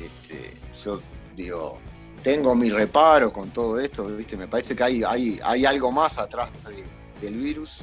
Este, 0.00 0.54
yo 0.82 1.00
digo, 1.36 1.78
tengo 2.22 2.54
mi 2.54 2.68
reparo 2.68 3.32
con 3.32 3.50
todo 3.50 3.78
esto, 3.78 4.06
¿viste? 4.06 4.36
Me 4.36 4.48
parece 4.48 4.74
que 4.74 4.82
hay, 4.82 5.02
hay, 5.04 5.40
hay 5.42 5.64
algo 5.66 5.92
más 5.92 6.18
atrás 6.18 6.50
del 7.20 7.34
virus, 7.34 7.82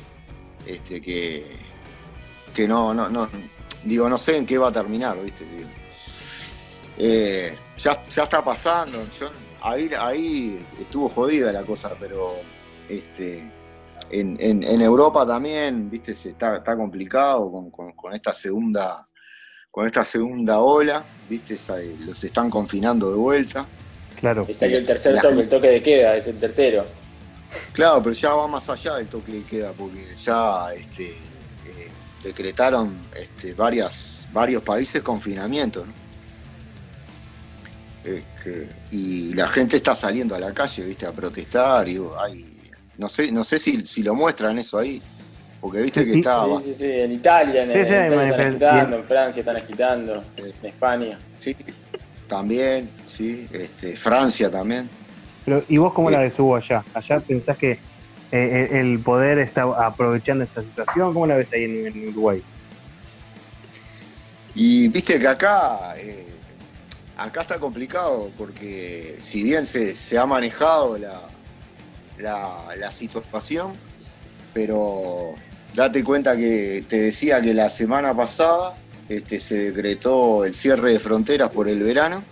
este, 0.66 1.02
que, 1.02 1.46
que 2.54 2.68
no, 2.68 2.94
no, 2.94 3.10
no, 3.10 3.30
digo, 3.84 4.10
no 4.10 4.18
sé 4.18 4.38
en 4.38 4.46
qué 4.46 4.58
va 4.58 4.68
a 4.68 4.72
terminar, 4.72 5.18
¿viste? 5.24 5.46
Eh, 6.98 7.56
ya, 7.78 8.06
ya 8.08 8.24
está 8.24 8.44
pasando. 8.44 9.06
Yo 9.20 9.30
ahí, 9.62 10.60
estuvo 10.80 11.10
jodida 11.10 11.52
la 11.52 11.64
cosa, 11.64 11.96
pero 12.00 12.36
este, 12.90 13.50
en, 14.10 14.82
Europa 14.82 15.26
también, 15.26 15.90
viste, 15.90 16.14
se 16.14 16.30
está, 16.30 16.58
está 16.58 16.76
complicado 16.76 17.52
con, 17.72 18.14
esta 18.14 18.32
segunda 18.32 19.08
con 19.72 19.86
esta 19.86 20.04
segunda 20.04 20.60
ola, 20.60 21.06
viste, 21.30 21.56
los 22.00 22.24
están 22.24 22.50
confinando 22.50 23.12
de 23.12 23.18
vuelta. 23.18 23.68
Claro. 24.20 24.44
Y 24.50 24.54
salió 24.56 24.80
el 24.80 24.88
tercer 24.88 25.22
toque, 25.22 25.40
el 25.40 25.50
toque 25.50 25.68
de 25.68 25.84
queda, 25.84 26.16
es 26.16 26.26
el 26.26 26.40
tercero. 26.40 26.84
Claro, 27.74 28.02
pero 28.02 28.16
ya 28.16 28.34
va 28.34 28.48
más 28.48 28.68
allá 28.70 28.96
del 28.96 29.08
toque 29.08 29.34
de 29.34 29.44
queda, 29.44 29.74
porque 29.74 30.16
ya 30.18 30.74
este, 30.74 31.12
eh, 31.12 31.92
decretaron 32.24 33.00
este, 33.16 33.54
varias, 33.54 34.28
varios 34.34 34.64
países 34.64 35.04
confinamiento, 35.04 35.86
¿no? 35.86 36.07
Este, 38.08 38.70
y 38.90 39.34
la 39.34 39.50
gente 39.50 39.76
está 39.76 39.94
saliendo 39.94 40.34
a 40.34 40.40
la 40.40 40.54
calle, 40.54 40.86
viste, 40.86 41.06
a 41.06 41.12
protestar 41.12 41.90
y 41.90 42.00
hay, 42.18 42.58
no 42.98 43.10
sé, 43.10 43.34
no 43.34 43.44
sé 43.44 43.60
si, 43.60 43.86
si 43.86 44.02
lo 44.02 44.16
muestran 44.16 44.58
eso 44.58 44.80
ahí, 44.80 45.02
porque 45.60 45.82
viste 45.82 46.06
que 46.06 46.14
está. 46.14 46.46
Sí, 46.58 46.68
sí, 46.68 46.74
sí, 46.74 46.86
en 46.90 47.12
Italia, 47.12 47.64
en, 47.64 47.72
están 47.72 48.20
agitando, 48.20 48.96
en 48.96 49.04
Francia 49.04 49.40
están 49.42 49.58
agitando, 49.58 50.24
en 50.38 50.66
España. 50.66 51.20
Sí, 51.40 51.54
también, 52.30 52.90
sí, 53.06 53.46
este, 53.52 53.98
Francia 53.98 54.50
también. 54.50 54.90
Pero, 55.44 55.62
¿y 55.68 55.76
vos 55.76 55.92
cómo 55.92 56.10
la 56.10 56.22
ves, 56.22 56.40
Hugo, 56.40 56.56
allá? 56.56 56.86
¿Allá 56.94 57.20
pensás 57.20 57.58
que 57.58 57.78
eh, 58.32 58.70
el 58.72 59.00
poder 59.00 59.40
está 59.40 59.64
aprovechando 59.64 60.46
esta 60.46 60.62
situación? 60.62 61.14
¿Cómo 61.14 61.26
la 61.26 61.36
ves 61.36 61.52
ahí 61.52 61.66
en, 61.66 62.08
Uruguay? 62.08 62.42
Y 64.56 64.88
viste 64.88 65.20
que 65.20 65.28
acá 65.28 65.94
eh, 65.98 66.37
acá 67.18 67.42
está 67.42 67.60
complicado 67.60 68.32
porque 68.38 69.18
si 69.20 69.44
bien 69.44 69.66
se, 69.66 70.18
ha 70.18 70.26
manejado 70.26 70.98
la, 70.98 71.22
la, 72.78 72.92
situación, 72.92 73.74
pero 74.54 75.34
date 75.74 76.04
cuenta 76.04 76.38
que 76.38 76.86
te 76.88 77.02
decía 77.02 77.42
que 77.42 77.54
la 77.54 77.70
semana 77.70 78.16
pasada 78.16 78.76
este, 79.10 79.40
se 79.40 79.72
decretó 79.72 80.46
el 80.46 80.54
cierre 80.54 80.94
de 80.94 81.00
fronteras 81.00 81.50
por 81.50 81.68
el 81.68 81.82
verano, 81.82 82.24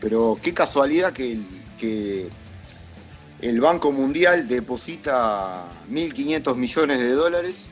pero 0.00 0.38
qué 0.42 0.54
casualidad 0.54 1.12
que 1.12 1.32
el, 1.32 1.46
que 1.78 2.28
el 3.40 3.60
Banco 3.60 3.92
Mundial 3.92 4.46
deposita 4.46 5.64
1.500 5.90 6.56
millones 6.56 7.00
de 7.00 7.10
dólares 7.10 7.70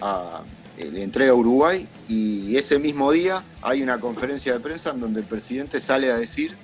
a, 0.00 0.42
le 0.78 1.02
entrega 1.02 1.32
a 1.32 1.34
Uruguay 1.34 1.86
y 2.08 2.56
ese 2.56 2.78
mismo 2.78 3.12
día 3.12 3.42
hay 3.60 3.82
una 3.82 3.98
conferencia 3.98 4.52
de 4.52 4.60
prensa 4.60 4.90
en 4.90 5.00
donde 5.00 5.20
el 5.20 5.26
presidente 5.26 5.80
sale 5.80 6.10
a 6.10 6.16
decir 6.16 6.56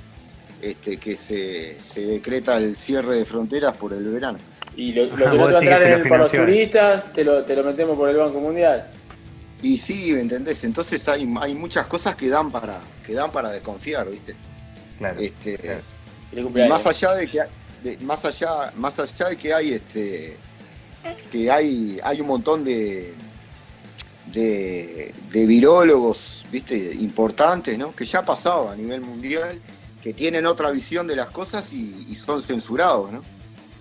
este, 0.62 0.96
que 0.96 1.16
se, 1.16 2.06
decreta 2.06 2.56
el 2.56 2.74
cierre 2.74 3.16
de 3.16 3.24
fronteras 3.24 3.76
por 3.76 3.92
el 3.92 4.04
verano. 4.08 4.38
Y 4.76 4.92
lo, 4.92 5.08
que 5.10 5.16
no 5.16 5.30
te 5.30 5.36
va 5.36 5.58
a 5.58 5.62
entrar 5.62 6.08
para 6.08 6.18
los 6.18 6.32
turistas, 6.32 7.12
te 7.12 7.24
lo, 7.24 7.44
metemos 7.64 7.98
por 7.98 8.08
el 8.08 8.16
Banco 8.16 8.40
Mundial. 8.40 8.88
Y 9.62 9.76
sí, 9.76 10.12
¿entendés? 10.12 10.62
Entonces 10.64 11.08
hay, 11.08 11.28
hay 11.40 11.54
muchas 11.54 11.86
cosas 11.86 12.14
que 12.14 12.28
dan 12.28 12.50
para, 12.50 12.80
que 13.04 13.12
dan 13.12 13.30
para 13.32 13.50
desconfiar, 13.50 14.08
¿viste? 14.08 14.36
Claro. 14.98 15.20
Este, 15.20 15.80
más 16.68 16.86
allá 16.86 17.14
de 17.14 17.26
que 17.26 17.40
más 18.00 18.24
allá, 18.24 18.72
más 18.76 18.98
allá 18.98 19.28
de 19.28 19.36
que 19.36 19.54
hay 19.54 19.72
este 19.72 20.36
que 21.30 21.50
hay, 21.50 21.98
hay 22.02 22.20
un 22.20 22.26
montón 22.26 22.64
de, 22.64 23.14
de, 24.32 25.12
de 25.30 25.46
virólogos 25.46 26.44
¿viste? 26.50 26.94
importantes, 26.94 27.78
¿no? 27.78 27.94
que 27.94 28.04
ya 28.04 28.20
ha 28.20 28.24
pasado 28.24 28.70
a 28.70 28.76
nivel 28.76 29.00
mundial, 29.00 29.60
que 30.02 30.12
tienen 30.12 30.46
otra 30.46 30.70
visión 30.70 31.06
de 31.06 31.16
las 31.16 31.28
cosas 31.28 31.72
y, 31.72 32.14
son 32.14 32.40
censurados, 32.40 33.10
¿no? 33.12 33.22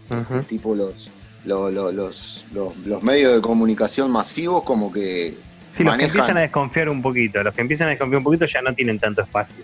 Este, 0.09 0.41
tipo 0.43 0.73
los, 0.73 1.09
los, 1.45 1.71
los, 1.93 2.45
los, 2.85 3.03
medios 3.03 3.35
de 3.35 3.41
comunicación 3.41 4.09
masivos 4.09 4.63
como 4.63 4.91
que... 4.91 5.35
Sí, 5.73 5.83
los 5.83 5.97
que 5.97 6.05
empiezan 6.05 6.37
a 6.37 6.41
desconfiar 6.41 6.89
un 6.89 7.01
poquito, 7.01 7.43
los 7.43 7.53
que 7.53 7.61
empiezan 7.61 7.87
a 7.87 7.89
desconfiar 7.91 8.17
un 8.19 8.23
poquito 8.23 8.45
ya 8.45 8.61
no 8.61 8.73
tienen 8.73 8.97
tanto 8.97 9.21
espacio. 9.21 9.63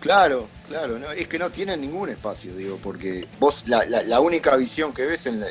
Claro, 0.00 0.48
claro, 0.68 0.98
no, 0.98 1.10
es 1.12 1.28
que 1.28 1.38
no 1.38 1.50
tienen 1.50 1.80
ningún 1.80 2.08
espacio, 2.08 2.54
digo, 2.54 2.78
porque 2.82 3.26
vos 3.38 3.64
la, 3.66 3.84
la, 3.84 4.20
única 4.20 4.56
visión 4.56 4.92
que 4.92 5.04
ves 5.04 5.26
en, 5.26 5.44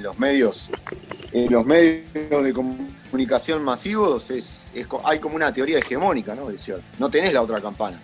los 0.00 0.18
medios, 0.18 0.70
en 1.32 1.50
los 1.50 1.64
medios 1.64 2.44
de 2.44 2.52
comunicación 2.52 3.03
masivos 3.60 4.30
es, 4.30 4.72
hay 5.04 5.18
como 5.18 5.36
una 5.36 5.52
teoría 5.52 5.78
hegemónica, 5.78 6.34
¿no? 6.34 6.48
No 6.98 7.10
tenés 7.10 7.32
la 7.32 7.42
otra 7.42 7.60
campana. 7.60 8.00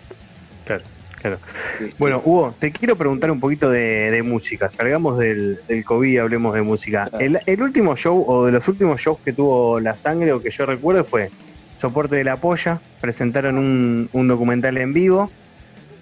Claro, 0.65 0.83
claro. 1.19 1.39
Este, 1.79 1.95
bueno, 1.97 2.21
Hugo, 2.23 2.55
te 2.59 2.71
quiero 2.71 2.95
preguntar 2.95 3.31
un 3.31 3.39
poquito 3.39 3.69
de, 3.69 4.21
música. 4.23 4.69
Salgamos 4.69 5.17
del, 5.17 5.59
del, 5.67 5.83
COVID 5.83 6.11
y 6.11 6.17
hablemos 6.17 6.53
de 6.53 6.61
música. 6.61 7.09
El, 7.19 7.61
último 7.61 7.95
show 7.95 8.23
o 8.27 8.45
de 8.45 8.51
los 8.51 8.67
últimos 8.67 9.01
shows 9.01 9.19
que 9.23 9.33
tuvo 9.33 9.79
La 9.79 9.95
Sangre 9.95 10.33
o 10.33 10.41
que 10.41 10.51
yo 10.51 10.65
recuerdo 10.65 11.03
fue 11.03 11.29
Soporte 11.77 12.15
de 12.15 12.23
la 12.23 12.37
Polla. 12.37 12.81
Presentaron 12.99 13.57
un, 13.57 14.09
un 14.13 14.27
documental 14.27 14.77
en 14.77 14.93
vivo 14.93 15.31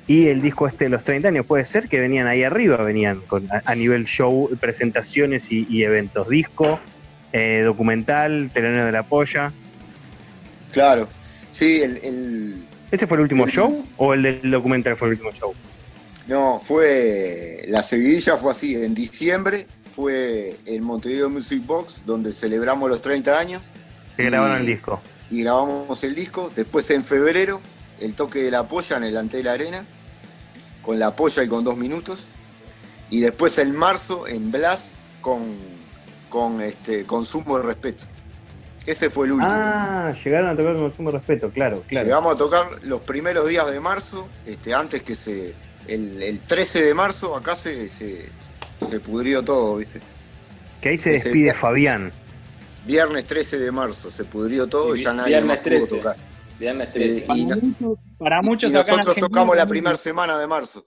y 0.09 0.25
el 0.25 0.41
disco 0.41 0.65
este 0.65 0.85
de 0.85 0.89
los 0.89 1.03
30 1.03 1.27
años, 1.27 1.45
puede 1.45 1.63
ser 1.65 1.87
que 1.87 1.99
venían 1.99 2.25
ahí 2.25 2.43
arriba, 2.43 2.77
venían 2.77 3.21
con, 3.27 3.47
a, 3.51 3.75
nivel 3.75 4.05
show, 4.05 4.49
presentaciones 4.59 5.51
y, 5.51 5.83
eventos, 5.83 6.27
disco, 6.27 6.79
eh, 7.33 7.61
documental, 7.63 8.49
telonero 8.53 8.85
de 8.85 8.91
la 8.91 9.03
polla. 9.03 9.51
Claro, 10.71 11.07
sí, 11.51 11.81
el, 11.81 12.63
¿Ese 12.91 13.07
fue 13.07 13.17
el 13.17 13.23
último 13.23 13.47
show 13.47 13.85
o 13.97 14.13
el 14.13 14.23
del 14.23 14.51
documental 14.51 14.95
fue 14.95 15.09
el 15.09 15.13
último 15.13 15.31
show? 15.31 15.53
No, 16.27 16.61
fue, 16.63 17.65
la 17.67 17.81
seguidilla 17.81 18.37
fue 18.37 18.51
así, 18.51 18.75
en 18.75 18.93
diciembre 18.93 19.65
fue 19.95 20.55
el 20.65 20.81
Montevideo 20.81 21.29
Music 21.29 21.65
Box, 21.65 22.03
donde 22.05 22.33
celebramos 22.33 22.89
los 22.89 23.01
30 23.01 23.37
años, 23.37 23.63
Se 24.15 24.23
grabaron 24.23 24.57
el 24.57 24.65
disco. 24.65 25.01
Y 25.29 25.43
grabamos 25.43 26.03
el 26.03 26.15
disco. 26.15 26.51
Después 26.55 26.89
en 26.91 27.03
febrero, 27.03 27.61
el 27.99 28.13
toque 28.13 28.39
de 28.43 28.51
la 28.51 28.67
polla 28.67 28.97
en 28.97 29.03
el 29.03 29.17
Antel 29.17 29.47
Arena, 29.47 29.85
con 30.81 30.99
la 30.99 31.15
polla 31.15 31.43
y 31.43 31.47
con 31.47 31.63
dos 31.63 31.77
minutos. 31.77 32.25
Y 33.09 33.19
después 33.21 33.57
en 33.57 33.75
marzo, 33.75 34.27
en 34.27 34.51
Blast, 34.51 34.93
con, 35.21 35.41
con 36.29 36.61
este, 36.61 37.05
consumo 37.05 37.57
de 37.57 37.63
respeto. 37.63 38.05
Ese 38.85 39.09
fue 39.09 39.25
el 39.27 39.33
último. 39.33 39.51
Ah, 39.51 40.13
llegaron 40.23 40.49
a 40.49 40.55
tocar 40.55 40.73
con 40.73 40.83
consumo 40.83 41.11
de 41.11 41.17
respeto, 41.17 41.49
claro, 41.51 41.83
claro. 41.87 42.05
Llegamos 42.05 42.33
a 42.33 42.37
tocar 42.37 42.83
los 42.83 43.01
primeros 43.01 43.47
días 43.47 43.69
de 43.69 43.79
marzo, 43.79 44.27
este, 44.45 44.73
antes 44.73 45.03
que 45.03 45.15
se. 45.15 45.53
El, 45.87 46.21
el 46.21 46.39
13 46.39 46.83
de 46.83 46.93
marzo, 46.93 47.35
acá 47.35 47.55
se, 47.55 47.89
se, 47.89 48.29
se 48.87 48.99
pudrió 48.99 49.43
todo, 49.43 49.75
¿viste? 49.77 49.99
Que 50.81 50.89
ahí 50.89 50.97
se 50.97 51.15
Ese 51.15 51.25
despide 51.29 51.43
día- 51.45 51.53
Fabián. 51.55 52.11
Viernes 52.85 53.25
13 53.25 53.57
de 53.59 53.71
marzo 53.71 54.09
se 54.09 54.23
pudrió 54.23 54.67
todo 54.67 54.95
y, 54.95 55.01
Y 55.01 55.03
ya 55.03 55.13
nadie 55.13 55.29
viernes 55.33 55.47
más 55.47 55.57
pudo 55.59 55.69
13. 55.77 55.97
tocar. 55.97 56.15
Viernes 56.59 56.93
Sí, 56.93 56.99
13. 56.99 57.25
y- 57.35 57.45
Para 57.47 57.55
muchos, 57.61 57.97
para 58.17 58.41
muchos 58.41 58.69
y 58.69 58.73
nosotros 58.73 59.15
tocamos 59.17 59.55
la 59.57 59.65
primera 59.65 59.95
semana 59.97 60.37
de 60.37 60.47
marzo. 60.47 60.85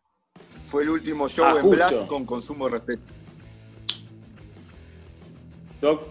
Fue 0.67 0.83
el 0.85 0.89
último 0.91 1.29
show 1.29 1.45
Ah, 1.47 1.57
en. 1.63 1.71
Blast 1.71 2.07
con 2.07 2.25
consumo 2.25 2.67
de 2.67 2.73
respeto. 2.79 3.09
Doc, 5.83 6.07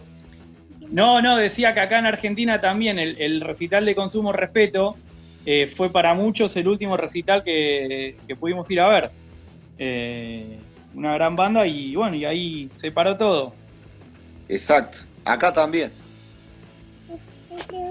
No, 0.91 1.21
no, 1.21 1.37
decía 1.37 1.73
que 1.73 1.79
acá 1.79 1.97
en 1.97 2.05
Argentina 2.05 2.59
también 2.61 2.99
el, 2.99 3.19
el 3.19 3.39
recital 3.41 3.85
de 3.85 3.95
Consumo 3.95 4.31
Respeto 4.33 4.95
eh, 5.45 5.71
fue 5.75 5.89
para 5.91 6.13
muchos 6.13 6.55
el 6.57 6.67
último 6.67 6.97
recital 6.97 7.41
que, 7.43 8.17
que 8.27 8.35
pudimos 8.35 8.69
ir 8.69 8.81
a 8.81 8.89
ver. 8.89 9.09
Eh, 9.79 10.57
una 10.93 11.13
gran 11.13 11.35
banda 11.37 11.65
y 11.65 11.95
bueno, 11.95 12.15
y 12.17 12.25
ahí 12.25 12.69
se 12.75 12.91
paró 12.91 13.15
todo. 13.17 13.53
Exacto. 14.49 14.97
Acá 15.23 15.53
también. 15.53 15.89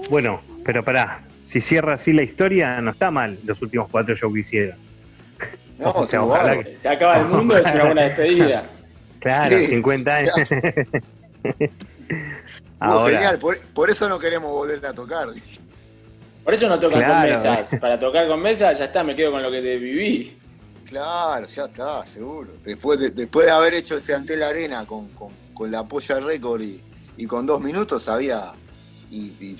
Bueno, 0.09 0.41
pero 0.63 0.83
pará, 0.83 1.21
si 1.43 1.59
cierra 1.59 1.95
así 1.95 2.13
la 2.13 2.21
historia, 2.23 2.79
no 2.81 2.91
está 2.91 3.09
mal 3.09 3.39
los 3.43 3.59
últimos 3.61 3.89
cuatro 3.89 4.15
shows 4.15 4.33
que 4.35 4.39
hicieron. 4.41 4.77
No, 5.79 5.89
O 5.95 6.03
sea, 6.03 6.19
estuvo 6.19 6.25
ojalá 6.33 6.63
que- 6.63 6.77
se 6.77 6.89
acaba 6.89 7.17
el 7.19 7.27
mundo, 7.27 7.57
es 7.57 7.73
una 7.73 7.85
buena 7.85 8.01
despedida. 8.03 8.63
Claro, 9.19 9.55
Sí. 9.59 9.65
50 9.67 10.15
años. 10.15 10.33
Ahora, 12.79 13.13
genial, 13.13 13.39
por, 13.39 13.59
por 13.73 13.89
eso 13.89 14.09
no 14.09 14.17
queremos 14.19 14.51
volver 14.51 14.85
a 14.85 14.93
tocar. 14.93 15.27
Por 16.43 16.53
eso 16.53 16.67
no 16.67 16.79
tocan 16.79 16.99
Claro. 17.03 17.21
con 17.21 17.29
mesas. 17.31 17.79
Para 17.79 17.99
tocar 17.99 18.27
con 18.27 18.41
mesas, 18.41 18.77
ya 18.79 18.85
está, 18.85 19.03
me 19.03 19.15
quedo 19.15 19.31
con 19.31 19.43
lo 19.43 19.51
que 19.51 19.61
te 19.61 19.77
viví. 19.77 20.37
Claro, 20.85 21.45
ya 21.47 21.65
está, 21.65 22.03
seguro. 22.05 22.49
Después 22.63 22.99
de, 22.99 23.11
después 23.11 23.45
de 23.45 23.51
haber 23.51 23.75
hecho 23.75 23.95
ese 23.97 24.13
Antel 24.13 24.41
Arena 24.43 24.85
con, 24.85 25.09
con, 25.09 25.29
con 25.53 25.71
la 25.71 25.83
polla 25.87 26.19
récord 26.19 26.61
y, 26.61 26.81
y 27.17 27.25
con 27.27 27.45
dos 27.45 27.61
minutos 27.61 28.09
había. 28.09 28.51
Y, 29.11 29.17
y 29.39 29.57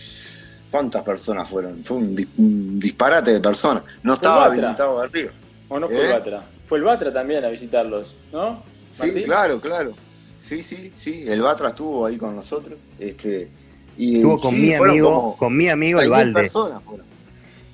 ¿Cuántas 0.71 1.03
personas 1.03 1.47
fueron? 1.49 1.83
Fue 1.83 1.97
un, 1.97 2.15
di- 2.15 2.27
un 2.37 2.79
disparate 2.79 3.31
de 3.33 3.39
personas. 3.41 3.83
No 4.03 4.13
estaba 4.13 4.45
habilitado 4.45 4.99
de 4.99 5.05
arriba. 5.05 5.31
¿O 5.69 5.79
no 5.79 5.87
fue 5.87 5.99
el 5.99 6.05
¿Eh? 6.05 6.13
Batra? 6.13 6.43
Fue 6.63 6.77
el 6.79 6.83
Batra 6.85 7.13
también 7.13 7.43
a 7.45 7.49
visitarlos, 7.49 8.15
¿no? 8.31 8.63
Sí, 8.89 9.21
claro, 9.23 9.59
claro. 9.61 9.93
Sí, 10.41 10.61
sí, 10.63 10.91
sí. 10.95 11.23
El 11.27 11.41
Batra 11.41 11.69
estuvo 11.69 12.05
ahí 12.05 12.17
con 12.17 12.35
nosotros. 12.35 12.77
Este, 12.99 13.47
y, 13.97 14.15
estuvo 14.17 14.39
con 14.39 14.51
sí, 14.51 14.57
mi 14.57 14.73
amigo, 14.73 15.35
con 15.37 15.55
mi 15.55 15.69
amigo 15.69 15.99
el 16.01 16.07
6.000 16.09 16.11
Balde. 16.11 16.33
personas 16.33 16.83
fueron. 16.83 17.05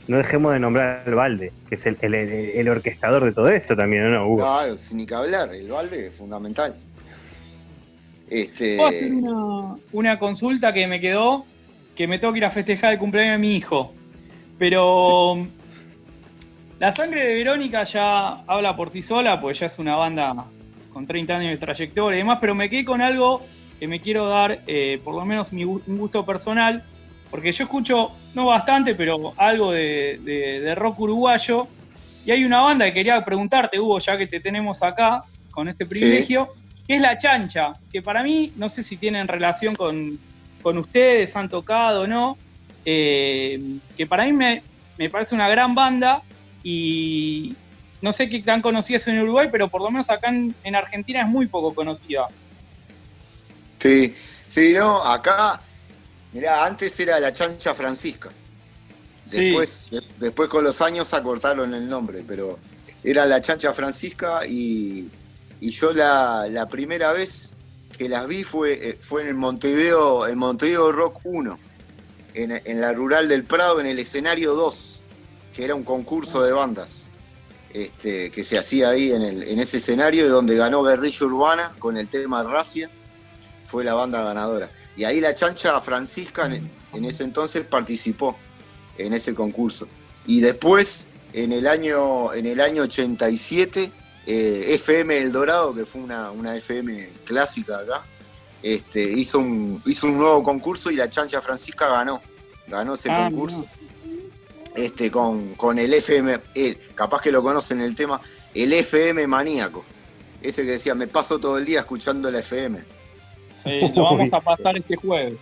No 0.07 0.17
dejemos 0.17 0.53
de 0.53 0.59
nombrar 0.59 1.03
al 1.05 1.15
Balde, 1.15 1.51
que 1.67 1.75
es 1.75 1.85
el, 1.85 1.97
el- 2.01 2.13
el- 2.13 2.29
el 2.51 2.69
orquestador 2.69 3.25
de 3.25 3.31
todo 3.33 3.49
esto 3.49 3.75
también, 3.75 4.05
¿o 4.05 4.09
no, 4.09 4.27
Hugo? 4.27 4.37
Claro, 4.43 4.77
sin 4.77 4.97
ni 4.97 5.05
que 5.05 5.15
hablar. 5.15 5.53
El 5.53 5.67
balde 5.69 6.07
es 6.07 6.15
fundamental. 6.15 6.75
Este, 8.29 8.75
Puedo 8.77 8.89
hacer 8.89 9.11
una, 9.13 9.75
una 9.93 10.19
consulta 10.19 10.73
que 10.73 10.87
me 10.87 10.99
quedó, 10.99 11.45
que 11.95 12.07
me 12.07 12.19
tengo 12.19 12.33
que 12.33 12.39
ir 12.39 12.45
a 12.45 12.51
festejar 12.51 12.93
el 12.93 12.99
cumpleaños 12.99 13.33
de 13.33 13.37
mi 13.37 13.55
hijo. 13.55 13.93
Pero 14.59 15.45
la 16.79 16.91
sangre 16.93 17.25
de 17.27 17.33
Verónica 17.35 17.83
ya 17.83 18.43
habla 18.47 18.75
por 18.75 18.91
sí 18.91 19.01
sola, 19.01 19.39
pues 19.39 19.59
ya 19.59 19.65
es 19.67 19.79
una 19.79 19.95
banda 19.95 20.45
con 20.97 21.05
30 21.05 21.35
años 21.37 21.51
de 21.51 21.57
trayectoria 21.57 22.15
y 22.17 22.21
demás, 22.21 22.39
pero 22.41 22.55
me 22.55 22.67
quedé 22.71 22.83
con 22.83 23.03
algo 23.03 23.45
que 23.79 23.87
me 23.87 24.01
quiero 24.01 24.27
dar, 24.27 24.61
eh, 24.65 24.99
por 25.03 25.13
lo 25.13 25.23
menos 25.25 25.53
mi 25.53 25.63
un 25.63 25.83
gusto 25.85 26.25
personal, 26.25 26.83
porque 27.29 27.51
yo 27.51 27.65
escucho, 27.65 28.13
no 28.33 28.47
bastante, 28.47 28.95
pero 28.95 29.31
algo 29.37 29.71
de, 29.73 30.17
de- 30.23 30.59
de 30.59 30.73
rock 30.73 31.01
uruguayo, 31.01 31.67
y 32.25 32.31
hay 32.31 32.43
una 32.43 32.61
banda 32.61 32.85
que 32.85 32.93
quería 32.95 33.23
preguntarte, 33.23 33.79
Hugo, 33.79 33.99
ya 33.99 34.17
que 34.17 34.25
te 34.25 34.39
tenemos 34.39 34.81
acá, 34.81 35.21
con 35.51 35.67
este 35.67 35.85
privilegio, 35.85 36.47
que 36.87 36.95
es 36.95 37.01
La 37.01 37.15
Chancha, 37.15 37.73
que 37.93 38.01
para 38.01 38.23
mí, 38.23 38.51
no 38.55 38.67
sé 38.67 38.81
si 38.81 38.97
tienen 38.97 39.27
relación 39.27 39.75
con, 39.75 40.17
con 40.63 40.79
ustedes, 40.79 41.35
han 41.35 41.47
tocado 41.47 42.01
o 42.01 42.07
no, 42.07 42.37
eh, 42.85 43.59
que 43.95 44.07
para 44.07 44.25
mí 44.25 44.33
me, 44.33 44.63
me 44.97 45.11
parece 45.11 45.35
una 45.35 45.47
gran 45.47 45.75
banda 45.75 46.23
y 46.63 47.53
no 48.01 48.13
sé 48.13 48.29
qué 48.29 48.41
tan 48.43 48.61
conocida 48.61 48.97
es 48.97 49.07
en 49.07 49.19
Uruguay, 49.19 49.49
pero 49.51 49.67
por 49.69 49.81
lo 49.81 49.89
menos 49.89 50.09
acá 50.09 50.29
en, 50.29 50.53
en 50.63 50.75
Argentina 50.75 51.21
es 51.21 51.27
muy 51.27 51.47
poco 51.47 51.73
conocida. 51.73 52.27
Sí, 53.79 54.13
sí, 54.47 54.73
no, 54.73 55.03
acá, 55.03 55.61
mirá, 56.33 56.65
antes 56.65 56.99
era 56.99 57.19
la 57.19 57.31
chancha 57.33 57.73
Francisca. 57.73 58.29
Sí. 59.29 59.39
Después, 59.41 59.87
de- 59.91 60.03
después 60.19 60.49
con 60.49 60.63
los 60.63 60.81
años 60.81 61.13
acortaron 61.13 61.73
el 61.73 61.87
nombre, 61.87 62.23
pero 62.27 62.57
era 63.03 63.25
la 63.25 63.41
chancha 63.41 63.73
Francisca 63.73 64.45
y, 64.47 65.09
y 65.61 65.69
yo 65.69 65.93
la, 65.93 66.47
la 66.49 66.67
primera 66.67 67.11
vez 67.13 67.53
que 67.97 68.07
las 68.09 68.27
vi 68.27 68.43
fue, 68.43 68.89
eh, 68.89 68.97
fue 69.01 69.23
en 69.23 69.29
el 69.29 69.33
Montevideo, 69.33 70.25
el 70.27 70.35
Montevideo 70.35 70.91
Rock 70.91 71.19
1, 71.23 71.59
en, 72.35 72.61
en 72.63 72.81
la 72.81 72.93
Rural 72.93 73.27
del 73.27 73.43
Prado, 73.43 73.79
en 73.79 73.87
el 73.87 73.99
escenario 73.99 74.53
2, 74.55 74.99
que 75.55 75.65
era 75.65 75.75
un 75.75 75.83
concurso 75.83 76.43
de 76.43 76.51
bandas. 76.51 77.06
Este, 77.73 78.31
que 78.31 78.43
se 78.43 78.57
hacía 78.57 78.89
ahí 78.89 79.11
en, 79.11 79.21
el, 79.21 79.43
en 79.43 79.59
ese 79.59 79.77
escenario 79.77 80.25
y 80.25 80.29
donde 80.29 80.55
ganó 80.55 80.83
Guerrilla 80.83 81.25
Urbana 81.25 81.73
con 81.79 81.97
el 81.97 82.07
tema 82.07 82.41
Racia 82.43 82.89
fue 83.67 83.83
la 83.83 83.93
banda 83.93 84.23
ganadora. 84.23 84.69
Y 84.95 85.03
ahí 85.03 85.19
la 85.19 85.35
chancha 85.35 85.79
Francisca 85.81 86.45
en, 86.45 86.69
en 86.93 87.05
ese 87.05 87.23
entonces 87.23 87.65
participó 87.65 88.35
en 88.97 89.13
ese 89.13 89.35
concurso. 89.35 89.87
Y 90.25 90.39
después, 90.39 91.07
en 91.33 91.51
el 91.51 91.67
año, 91.67 92.33
en 92.33 92.45
el 92.45 92.61
año 92.61 92.83
87, 92.83 93.91
eh, 94.25 94.65
FM 94.73 95.17
El 95.17 95.31
Dorado, 95.31 95.73
que 95.73 95.85
fue 95.85 96.01
una, 96.01 96.31
una 96.31 96.55
FM 96.55 97.09
clásica 97.25 97.79
acá, 97.79 98.03
este, 98.63 99.03
hizo, 99.03 99.39
un, 99.39 99.81
hizo 99.85 100.07
un 100.07 100.17
nuevo 100.17 100.41
concurso 100.43 100.89
y 100.89 100.95
la 100.95 101.09
chancha 101.09 101.41
Francisca 101.41 101.87
ganó. 101.89 102.21
Ganó 102.67 102.95
ese 102.95 103.09
Ah, 103.09 103.29
concurso. 103.29 103.65
Este, 104.77 105.09
con, 105.11 105.55
con 105.55 105.79
el 105.79 105.93
FM, 105.93 106.39
el- 106.55 106.77
capaz 106.95 107.21
que 107.21 107.31
lo 107.31 107.41
conocen 107.41 107.81
el 107.81 107.95
tema, 107.95 108.21
el 108.53 108.71
FM 108.73 109.25
maníaco. 109.27 109.83
Ese 110.41 110.63
que 110.63 110.71
decía, 110.71 110.93
me 110.93 111.07
paso 111.07 111.39
todo 111.39 111.57
el 111.57 111.65
día 111.65 111.79
escuchando 111.79 112.29
la 112.29 112.39
FM. 112.39 112.79
Sí, 113.63 113.71
lo 113.95 114.03
vamos 114.03 114.29
a 114.31 114.39
pasar 114.39 114.77
este 114.77 114.95
jueves. 114.95 115.33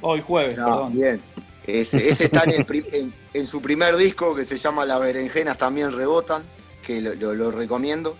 Hoy 0.00 0.20
jueves, 0.20 0.58
Ah, 0.60 0.64
perdón. 0.66 0.92
bien. 0.92 1.20
Ese, 1.66 2.08
ese 2.08 2.24
está 2.26 2.44
en, 2.44 2.50
el 2.50 2.64
prim- 2.64 2.84
en- 2.92 3.12
en 3.34 3.46
su 3.46 3.60
primer 3.60 3.96
disco 3.96 4.36
que 4.36 4.44
se 4.44 4.56
llama 4.56 4.84
Las 4.84 5.00
berenjenas 5.00 5.58
también 5.58 5.90
rebotan, 5.90 6.44
que 6.84 7.00
lo, 7.00 7.14
lo- 7.16 7.34
lo 7.34 7.50
recomiendo. 7.50 8.16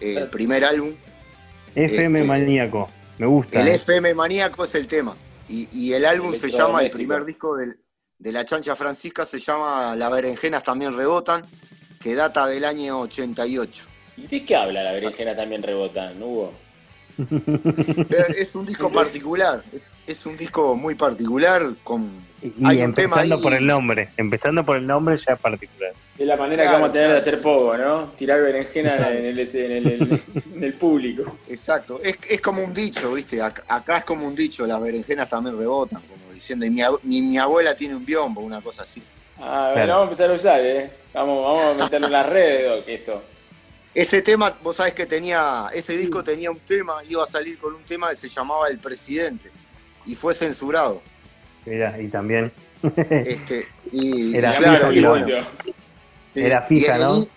El 0.00 0.28
primer 0.28 0.64
álbum. 0.64 0.92
FM 1.74 2.20
este- 2.20 2.28
Maníaco, 2.28 2.88
me 3.18 3.26
gusta. 3.26 3.60
El 3.60 3.68
FM 3.68 4.14
Maníaco 4.14 4.62
es 4.64 4.74
el 4.76 4.86
tema. 4.86 5.16
Y, 5.48 5.68
y 5.72 5.92
el 5.94 6.04
álbum 6.04 6.34
se 6.36 6.48
llama, 6.48 6.82
el 6.82 6.90
primer 6.90 7.24
disco 7.24 7.56
del- 7.56 7.76
de 8.24 8.32
la 8.32 8.42
chancha 8.44 8.74
Francisca 8.74 9.26
se 9.26 9.38
llama 9.38 9.94
Las 9.94 10.10
berenjenas 10.10 10.64
también 10.64 10.96
rebotan, 10.96 11.44
que 12.00 12.14
data 12.14 12.46
del 12.46 12.64
año 12.64 13.00
88. 13.00 13.84
¿Y 14.16 14.26
de 14.26 14.44
qué 14.46 14.56
habla 14.56 14.82
la 14.82 14.92
berenjena 14.92 15.36
también 15.36 15.62
rebotan, 15.62 16.20
Hugo? 16.22 16.54
Eh, 17.18 18.24
Es 18.38 18.54
un 18.56 18.64
disco 18.66 18.90
particular, 18.90 19.62
es, 19.72 19.94
es 20.06 20.24
un 20.26 20.36
disco 20.36 20.74
muy 20.74 20.94
particular 20.94 21.74
con... 21.84 22.10
y 22.42 22.52
hay 22.66 22.82
un 22.82 22.94
tema 22.94 23.22
empezando 23.22 23.34
ahí- 23.36 23.42
por 23.42 23.52
el 23.54 23.66
nombre, 23.66 24.08
empezando 24.16 24.64
por 24.64 24.76
el 24.78 24.86
nombre 24.86 25.16
ya 25.18 25.34
es 25.34 25.38
particular. 25.40 25.92
Es 26.16 26.26
la 26.26 26.36
manera 26.36 26.62
Claro, 26.62 26.68
que 26.76 26.82
vamos 26.82 26.90
a 26.90 26.92
tener 26.92 27.08
de 27.10 27.16
hacer 27.16 27.34
sí. 27.36 27.40
poco, 27.42 27.76
¿no? 27.76 28.12
Tirar 28.12 28.40
berenjena 28.40 29.10
en 29.10 29.24
el, 29.24 29.38
en 29.40 29.72
el- 29.72 29.86
en 29.88 30.02
el- 30.12 30.22
en 30.54 30.64
el 30.64 30.74
público. 30.74 31.38
Exacto, 31.48 32.00
es, 32.02 32.16
es 32.28 32.40
como 32.40 32.62
un 32.62 32.72
dicho, 32.72 33.12
¿viste? 33.14 33.38
Ac- 33.42 33.64
Acá 33.66 33.98
es 33.98 34.04
como 34.04 34.26
un 34.26 34.34
dicho, 34.34 34.64
las 34.66 34.80
berenjenas 34.80 35.28
también 35.28 35.58
rebotan, 35.58 36.00
como 36.02 36.32
diciendo, 36.32 36.64
y 36.64 36.70
mi, 36.70 36.82
mi, 37.02 37.20
mi 37.22 37.38
abuela 37.38 37.74
tiene 37.74 37.96
un 37.96 38.04
biombo, 38.06 38.40
una 38.42 38.60
cosa 38.60 38.82
así. 38.82 39.02
Ah, 39.38 39.70
bueno, 39.72 39.74
Claro. 39.74 39.88
vamos 39.88 40.00
a 40.02 40.04
empezar 40.04 40.30
a 40.30 40.34
usar, 40.34 40.60
¿eh? 40.60 40.90
Vamos, 41.12 41.44
vamos 41.44 41.64
a 41.80 41.84
meterlo 41.84 42.06
en 42.06 42.12
las 42.12 42.28
redes, 42.28 42.68
Doc, 42.70 42.84
esto. 42.88 43.22
Ese 43.92 44.22
tema, 44.22 44.56
vos 44.62 44.76
sabés 44.76 44.92
que 44.94 45.06
tenía, 45.06 45.66
ese 45.74 45.96
disco 45.96 46.22
tenía 46.22 46.50
un 46.50 46.60
tema, 46.60 47.02
iba 47.08 47.24
a 47.24 47.26
salir 47.26 47.58
con 47.58 47.74
un 47.74 47.82
tema 47.82 48.10
que 48.10 48.16
se 48.16 48.28
llamaba 48.28 48.68
El 48.68 48.78
Presidente, 48.78 49.50
y 50.06 50.14
fue 50.14 50.32
censurado. 50.32 51.02
Mira, 51.66 52.00
y 52.00 52.06
también 52.08 52.52
Este, 53.08 53.66
y, 53.90 54.36
Era 54.36 54.52
y 54.52 54.56
claro, 54.56 54.92
y 54.92 55.00
¿no? 55.00 55.10
bueno, 55.10 55.26
Era 56.34 56.62
fija, 56.62 56.96
el 56.96 57.02
¿no? 57.02 57.16
in- 57.18 57.28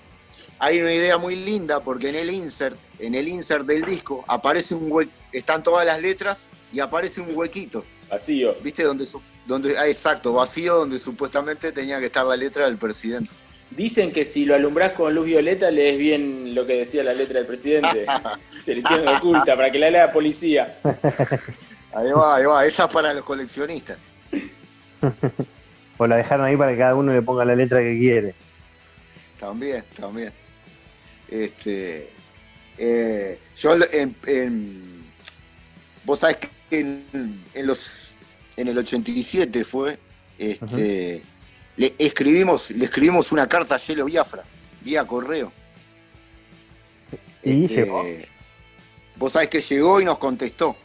Hay 0.59 0.81
una 0.81 0.93
idea 0.93 1.17
muy 1.17 1.35
linda 1.35 1.79
porque 1.81 2.09
en 2.09 2.15
el 2.15 2.29
insert, 2.31 2.77
en 2.99 3.15
el 3.15 3.27
insert 3.27 3.65
del 3.65 3.83
disco, 3.85 4.23
aparece 4.27 4.73
un 4.75 4.91
hue 4.91 5.07
están 5.31 5.61
todas 5.63 5.85
las 5.85 6.01
letras 6.01 6.49
y 6.73 6.79
aparece 6.79 7.21
un 7.21 7.35
huequito. 7.35 7.83
Vacío. 8.09 8.55
¿viste? 8.63 8.83
Donde, 8.83 9.07
donde, 9.45 9.77
ah, 9.77 9.87
exacto, 9.87 10.33
vacío 10.33 10.75
donde 10.75 10.97
supuestamente 10.97 11.71
tenía 11.71 11.99
que 11.99 12.05
estar 12.07 12.25
la 12.25 12.35
letra 12.37 12.65
del 12.65 12.77
presidente. 12.77 13.29
Dicen 13.69 14.13
que 14.13 14.23
si 14.23 14.45
lo 14.45 14.55
alumbrás 14.55 14.93
con 14.93 15.13
luz 15.13 15.25
violeta 15.25 15.69
lees 15.69 15.97
bien 15.97 16.55
lo 16.55 16.65
que 16.65 16.77
decía 16.77 17.03
la 17.03 17.13
letra 17.13 17.39
del 17.39 17.45
presidente. 17.45 18.05
Se 18.61 18.73
le 18.73 18.79
hicieron 18.79 19.07
oculta 19.09 19.55
para 19.57 19.69
que 19.71 19.77
la 19.77 19.89
lea 19.89 20.05
la 20.07 20.11
policía. 20.13 20.79
Ahí 21.93 22.11
va, 22.11 22.35
ahí 22.35 22.45
va, 22.45 22.63
esa 22.65 22.85
es 22.85 22.91
para 22.93 23.11
los 23.13 23.23
coleccionistas. 23.23 24.07
o 25.97 26.05
la 26.07 26.17
dejaron 26.17 26.45
ahí 26.45 26.55
para 26.55 26.71
que 26.71 26.77
cada 26.77 26.93
uno 26.95 27.11
le 27.11 27.21
ponga 27.23 27.43
la 27.43 27.55
letra 27.55 27.79
que 27.79 27.97
quiere. 27.97 28.35
También, 29.39 29.83
también. 29.95 30.33
Este, 31.29 32.09
eh, 32.77 33.39
yo 33.57 33.75
en, 33.91 35.05
vos 36.03 36.19
sabés 36.19 36.37
que 36.37 36.49
en, 36.71 37.43
los 37.63 38.13
en 38.55 38.67
el 38.67 38.77
87 38.77 39.63
fue, 39.63 39.99
este, 40.37 41.21
le 41.75 41.95
escribimos, 41.97 42.71
le 42.71 42.85
escribimos 42.85 43.31
una 43.31 43.47
carta 43.47 43.75
a 43.75 43.77
Yelo 43.77 44.05
Biafra, 44.05 44.43
vía 44.81 45.05
correo. 45.05 45.51
¿Y 47.43 47.63
este, 47.63 47.75
llegó? 47.75 48.05
Vos 49.15 49.33
sabés 49.33 49.49
que 49.49 49.61
llegó 49.61 50.01
y 50.01 50.05
nos 50.05 50.17
contestó. 50.17 50.75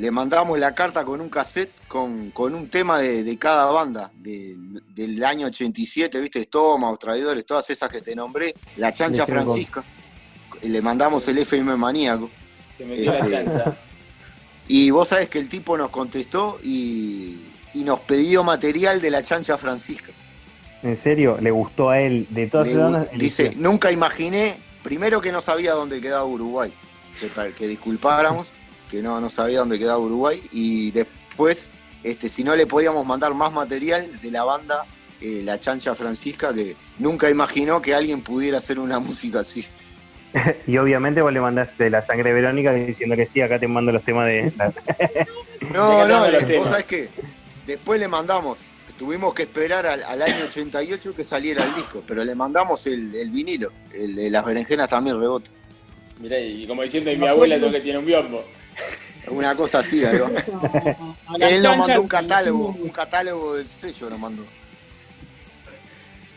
Le 0.00 0.10
mandamos 0.10 0.58
la 0.58 0.74
carta 0.74 1.04
con 1.04 1.20
un 1.20 1.28
cassette 1.28 1.72
con, 1.86 2.32
un 2.34 2.70
tema 2.70 3.00
de, 3.00 3.36
cada 3.38 3.70
banda 3.70 4.10
del 4.14 5.22
año 5.22 5.48
87, 5.48 6.18
¿viste? 6.18 6.38
Estómagos, 6.38 6.98
traidores, 6.98 7.44
todas 7.44 7.68
esas 7.68 7.90
que 7.90 8.00
te 8.00 8.16
nombré. 8.16 8.54
La 8.78 8.94
chancha 8.94 9.26
Francisca. 9.26 9.84
Le 10.62 10.80
mandamos 10.80 11.28
el 11.28 11.36
FM 11.36 11.76
maníaco. 11.76 12.30
Se 12.66 12.86
metió 12.86 13.12
la 13.12 13.18
este, 13.18 13.30
chancha. 13.30 13.76
Y 14.68 14.90
vos 14.90 15.08
sabés 15.08 15.28
que 15.28 15.38
el 15.38 15.50
tipo 15.50 15.76
nos 15.76 15.90
contestó 15.90 16.58
y, 16.62 17.48
y 17.74 17.82
nos 17.84 18.00
pidió 18.00 18.42
material 18.42 19.02
de 19.02 19.10
la 19.10 19.22
chancha 19.22 19.58
Francisca. 19.58 20.12
¿En 20.82 20.96
serio? 20.96 21.36
¿Le 21.38 21.50
gustó 21.50 21.90
a 21.90 22.00
él 22.00 22.26
de 22.30 22.46
todas 22.46 22.68
las 22.68 23.12
Dice, 23.18 23.52
nunca 23.54 23.92
imaginé, 23.92 24.62
primero 24.82 25.20
que 25.20 25.30
no 25.30 25.42
sabía 25.42 25.74
dónde 25.74 26.00
quedaba 26.00 26.24
Uruguay, 26.24 26.72
que, 27.20 27.52
que 27.52 27.68
disculpáramos, 27.68 28.54
que 28.90 29.02
no, 29.02 29.20
no 29.20 29.28
sabía 29.28 29.60
dónde 29.60 29.78
quedaba 29.78 29.98
Uruguay, 29.98 30.42
y 30.50 30.90
después, 30.90 31.70
este, 32.02 32.28
si 32.28 32.44
no 32.44 32.56
le 32.56 32.66
podíamos 32.66 33.06
mandar 33.06 33.34
más 33.34 33.52
material 33.52 34.20
de 34.20 34.30
la 34.30 34.44
banda 34.44 34.84
eh, 35.20 35.42
La 35.44 35.60
Chancha 35.60 35.94
Francisca, 35.94 36.52
que 36.52 36.76
nunca 36.98 37.30
imaginó 37.30 37.80
que 37.80 37.94
alguien 37.94 38.22
pudiera 38.22 38.58
hacer 38.58 38.78
una 38.78 38.98
música 39.00 39.40
así. 39.40 39.66
y 40.66 40.76
obviamente 40.76 41.22
vos 41.22 41.32
le 41.32 41.40
mandaste 41.40 41.90
la 41.90 42.02
sangre 42.02 42.32
Verónica 42.32 42.72
diciendo 42.72 43.16
que 43.16 43.26
sí, 43.26 43.40
acá 43.40 43.58
te 43.58 43.66
mando 43.66 43.90
los 43.92 44.04
temas 44.04 44.26
de... 44.26 44.52
no, 45.74 46.06
no, 46.06 46.26
vos 46.58 46.68
sabés 46.68 46.84
que 46.84 47.08
Después 47.70 48.00
le 48.00 48.08
mandamos, 48.08 48.72
tuvimos 48.98 49.32
que 49.32 49.42
esperar 49.42 49.86
al, 49.86 50.22
año 50.22 50.44
88 50.48 51.14
que 51.14 51.22
saliera 51.22 51.64
el 51.64 51.72
disco, 51.76 52.02
pero 52.04 52.24
le 52.24 52.34
mandamos 52.34 52.84
el, 52.88 53.30
vinilo, 53.30 53.70
el, 53.92 54.32
las 54.32 54.44
berenjenas 54.44 54.88
también 54.88 55.20
rebote. 55.20 55.50
Mirá, 56.18 56.40
y 56.40 56.66
como 56.66 56.82
diciendo, 56.82 57.12
mi 57.16 57.28
abuela 57.28 57.58
lo 57.58 57.70
que 57.70 57.78
tiene 57.78 58.00
un 58.00 58.06
biombo. 58.06 58.44
Una 59.28 59.54
cosa 59.54 59.78
así, 59.78 60.02
Él 61.40 61.62
nos 61.62 61.76
mandó 61.76 62.00
un 62.00 62.08
catálogo, 62.08 62.68
un 62.68 62.88
catálogo 62.88 63.56
del 63.56 63.68
sello 63.68 64.10
nos 64.10 64.18
mandó. 64.18 64.44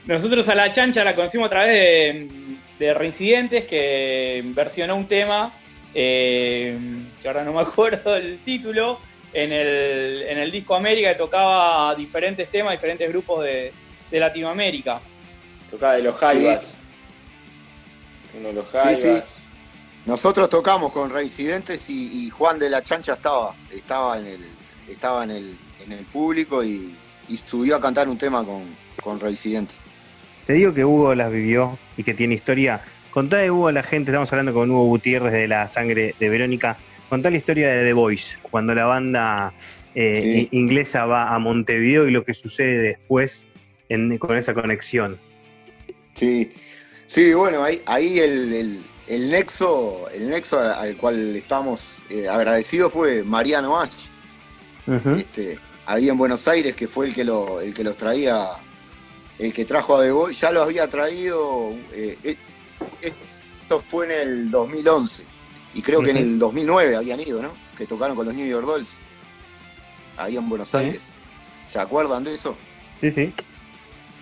Nosotros 0.05 0.47
a 0.49 0.55
la 0.55 0.71
chancha 0.71 1.03
la 1.03 1.15
conocimos 1.15 1.47
a 1.47 1.49
través 1.49 2.29
de, 2.77 2.93
Reincidentes, 2.93 3.65
que 3.65 4.43
versionó 4.47 4.95
un 4.97 5.07
tema, 5.07 5.53
eh, 5.93 6.77
que 7.21 7.27
ahora 7.27 7.43
no 7.43 7.53
me 7.53 7.61
acuerdo 7.67 8.15
el 8.15 8.39
título, 8.39 8.99
en 9.33 9.51
el, 9.51 10.23
en 10.23 10.37
el 10.37 10.51
disco 10.51 10.75
América 10.75 11.09
que 11.09 11.17
tocaba 11.17 11.95
diferentes 11.95 12.49
temas, 12.49 12.73
diferentes 12.73 13.09
grupos 13.09 13.43
de, 13.43 13.71
Latinoamérica. 14.11 15.01
Tocaba 15.71 15.95
de 15.95 16.03
los 16.03 16.15
Jaivas. 16.15 16.77
Uno 18.37 18.49
de 18.49 18.53
los 18.53 18.69
Jaivas. 18.69 19.35
Nosotros 20.05 20.49
tocamos 20.49 20.91
con 20.91 21.09
Reincidentes 21.09 21.89
y, 21.89 22.29
Juan 22.29 22.59
de 22.59 22.69
la 22.69 22.83
Chancha 22.83 23.13
estaba, 23.13 23.55
estaba 23.71 24.17
en 24.17 24.27
el, 24.27 24.41
estaba 24.89 25.23
en 25.23 25.31
el, 25.31 25.57
en 25.85 25.91
el 25.93 26.05
público 26.05 26.63
y, 26.63 26.93
subió 27.45 27.77
a 27.77 27.81
cantar 27.81 28.07
un 28.09 28.17
tema 28.17 28.45
con, 28.45 28.63
con 29.01 29.19
Reincidentes. 29.19 29.75
Te 30.45 30.53
digo 30.53 30.73
que 30.73 30.83
Hugo 30.83 31.15
las 31.15 31.31
vivió 31.31 31.79
y 31.95 32.03
que 32.03 32.13
tiene 32.13 32.35
historia. 32.35 32.83
Contá 33.11 33.37
de 33.37 33.49
Hugo 33.49 33.69
a 33.69 33.71
la 33.71 33.83
gente, 33.83 34.11
estamos 34.11 34.31
hablando 34.31 34.53
con 34.53 34.69
Hugo 34.69 34.85
Gutiérrez 34.85 35.31
de 35.31 35.47
la 35.47 35.67
sangre 35.67 36.15
de 36.19 36.29
Verónica 36.29 36.77
Contá 37.13 37.29
la 37.29 37.37
historia 37.37 37.69
de 37.69 37.85
The 37.85 37.93
Voice, 37.93 38.37
cuando 38.41 38.73
la 38.73 38.85
banda 38.85 39.53
eh, 39.93 40.47
inglesa 40.49 41.05
va 41.05 41.31
a 41.31 41.37
Montevideo 41.37 42.07
y 42.07 42.11
lo 42.11 42.25
que 42.25 42.33
sucede 42.33 42.79
después 42.79 43.45
con 44.17 44.35
esa 44.35 44.55
conexión. 44.55 45.19
Sí, 46.15 46.49
sí, 47.05 47.35
bueno, 47.35 47.63
ahí, 47.63 47.83
ahí 47.85 48.17
el, 48.17 48.83
nexo, 49.07 50.09
el 50.13 50.29
nexo 50.29 50.59
al 50.59 50.95
cual 50.97 51.35
estamos 51.35 52.05
eh, 52.09 52.27
agradecidos 52.27 52.91
fue 52.91 53.23
Mariano 53.23 53.79
Ach. 53.79 53.91
este, 55.17 55.59
ahí 55.85 56.09
en 56.09 56.17
Buenos 56.17 56.47
Aires, 56.47 56.75
que 56.75 56.87
fue 56.87 57.07
el 57.07 57.13
que, 57.13 57.23
lo, 57.23 57.61
el 57.61 57.73
que 57.73 57.83
los 57.83 57.97
traía, 57.97 58.51
el 59.39 59.53
que 59.53 59.65
trajo 59.65 59.97
a 59.97 60.03
The 60.03 60.11
Voice, 60.11 60.41
ya 60.41 60.51
lo 60.51 60.61
había 60.61 60.87
traído, 60.87 61.73
eh, 61.93 62.37
esto 63.01 63.83
fue 63.87 64.05
en 64.05 64.11
el 64.11 64.51
2011. 64.51 65.25
Y 65.73 65.81
creo 65.81 66.01
que 66.01 66.11
en 66.11 66.17
el 66.17 66.39
2009 66.39 66.95
habían 66.95 67.19
ido, 67.19 67.41
¿no? 67.41 67.53
Que 67.77 67.87
tocaron 67.87 68.15
con 68.15 68.25
los 68.27 68.35
New 68.35 68.45
York 68.45 68.65
Dolls. 68.65 68.95
Ahí 70.17 70.37
en 70.37 70.47
Buenos 70.47 70.73
Aires. 70.75 71.09
¿Se 71.65 71.79
acuerdan 71.79 72.23
de 72.23 72.33
eso? 72.33 72.55
Sí, 73.01 73.09
sí. 73.09 73.33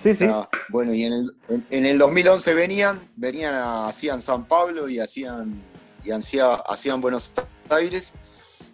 Sí, 0.02 0.16
sí. 0.16 0.26
bueno, 0.70 0.94
y 0.94 1.04
en 1.04 1.14
el, 1.14 1.36
en, 1.70 1.86
el 1.86 1.98
2011 1.98 2.54
venían, 2.56 3.00
venían, 3.16 3.54
hacían 3.88 4.22
San 4.22 4.46
Pablo 4.46 4.90
y 4.90 5.00
hacían, 5.00 5.62
y 6.04 6.10
hacían 6.12 7.02
Buenos 7.02 7.34
Aires. 7.70 8.16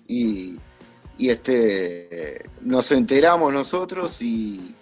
Y, 0.07 0.57
y 1.17 1.29
este, 1.29 2.43
nos 2.61 2.91
enteramos 2.91 3.51
nosotros 3.51 4.21
y 4.21 4.73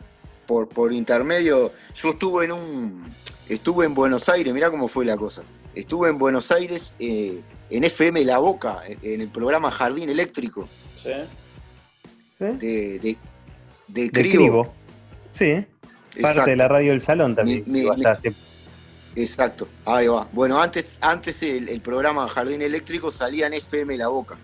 por, 0.46 0.68
por 0.68 0.94
intermedio, 0.94 1.72
yo 1.96 2.10
estuve 2.10 2.46
en 2.46 2.52
un, 2.52 3.14
estuve 3.50 3.86
en 3.86 3.94
Buenos 3.94 4.30
Aires, 4.30 4.54
mirá 4.54 4.70
cómo 4.70 4.88
fue 4.88 5.06
la 5.06 5.18
cosa. 5.18 5.44
Estuve 5.74 6.10
en 6.10 6.18
Buenos 6.18 6.52
Aires 6.52 6.96
eh, 7.00 7.42
en 7.70 7.84
FM 7.84 8.24
La 8.24 8.38
Boca, 8.38 8.84
en 8.88 9.22
el 9.22 9.30
programa 9.30 9.72
Jardín 9.72 10.10
Eléctrico. 10.10 10.68
Sí. 11.02 11.12
De, 12.40 13.00
de, 13.00 13.18
de, 13.88 14.12
Cribo. 14.12 14.74
Sí. 15.32 15.66
Parte 16.22 16.52
de 16.52 16.56
la 16.56 16.68
radio 16.68 16.92
del 16.92 17.02
salón 17.02 17.36
también. 17.36 17.64
Exacto, 19.16 19.68
ahí 19.86 20.08
va. 20.08 20.28
Bueno, 20.34 20.62
antes, 20.62 20.98
antes 21.00 21.42
el, 21.44 21.80
programa 21.82 22.28
Jardín 22.28 22.62
Eléctrico 22.62 23.10
salía 23.10 23.48
en 23.48 23.54
FM 23.54 23.98
La 23.98 24.10
Boca. 24.10 24.36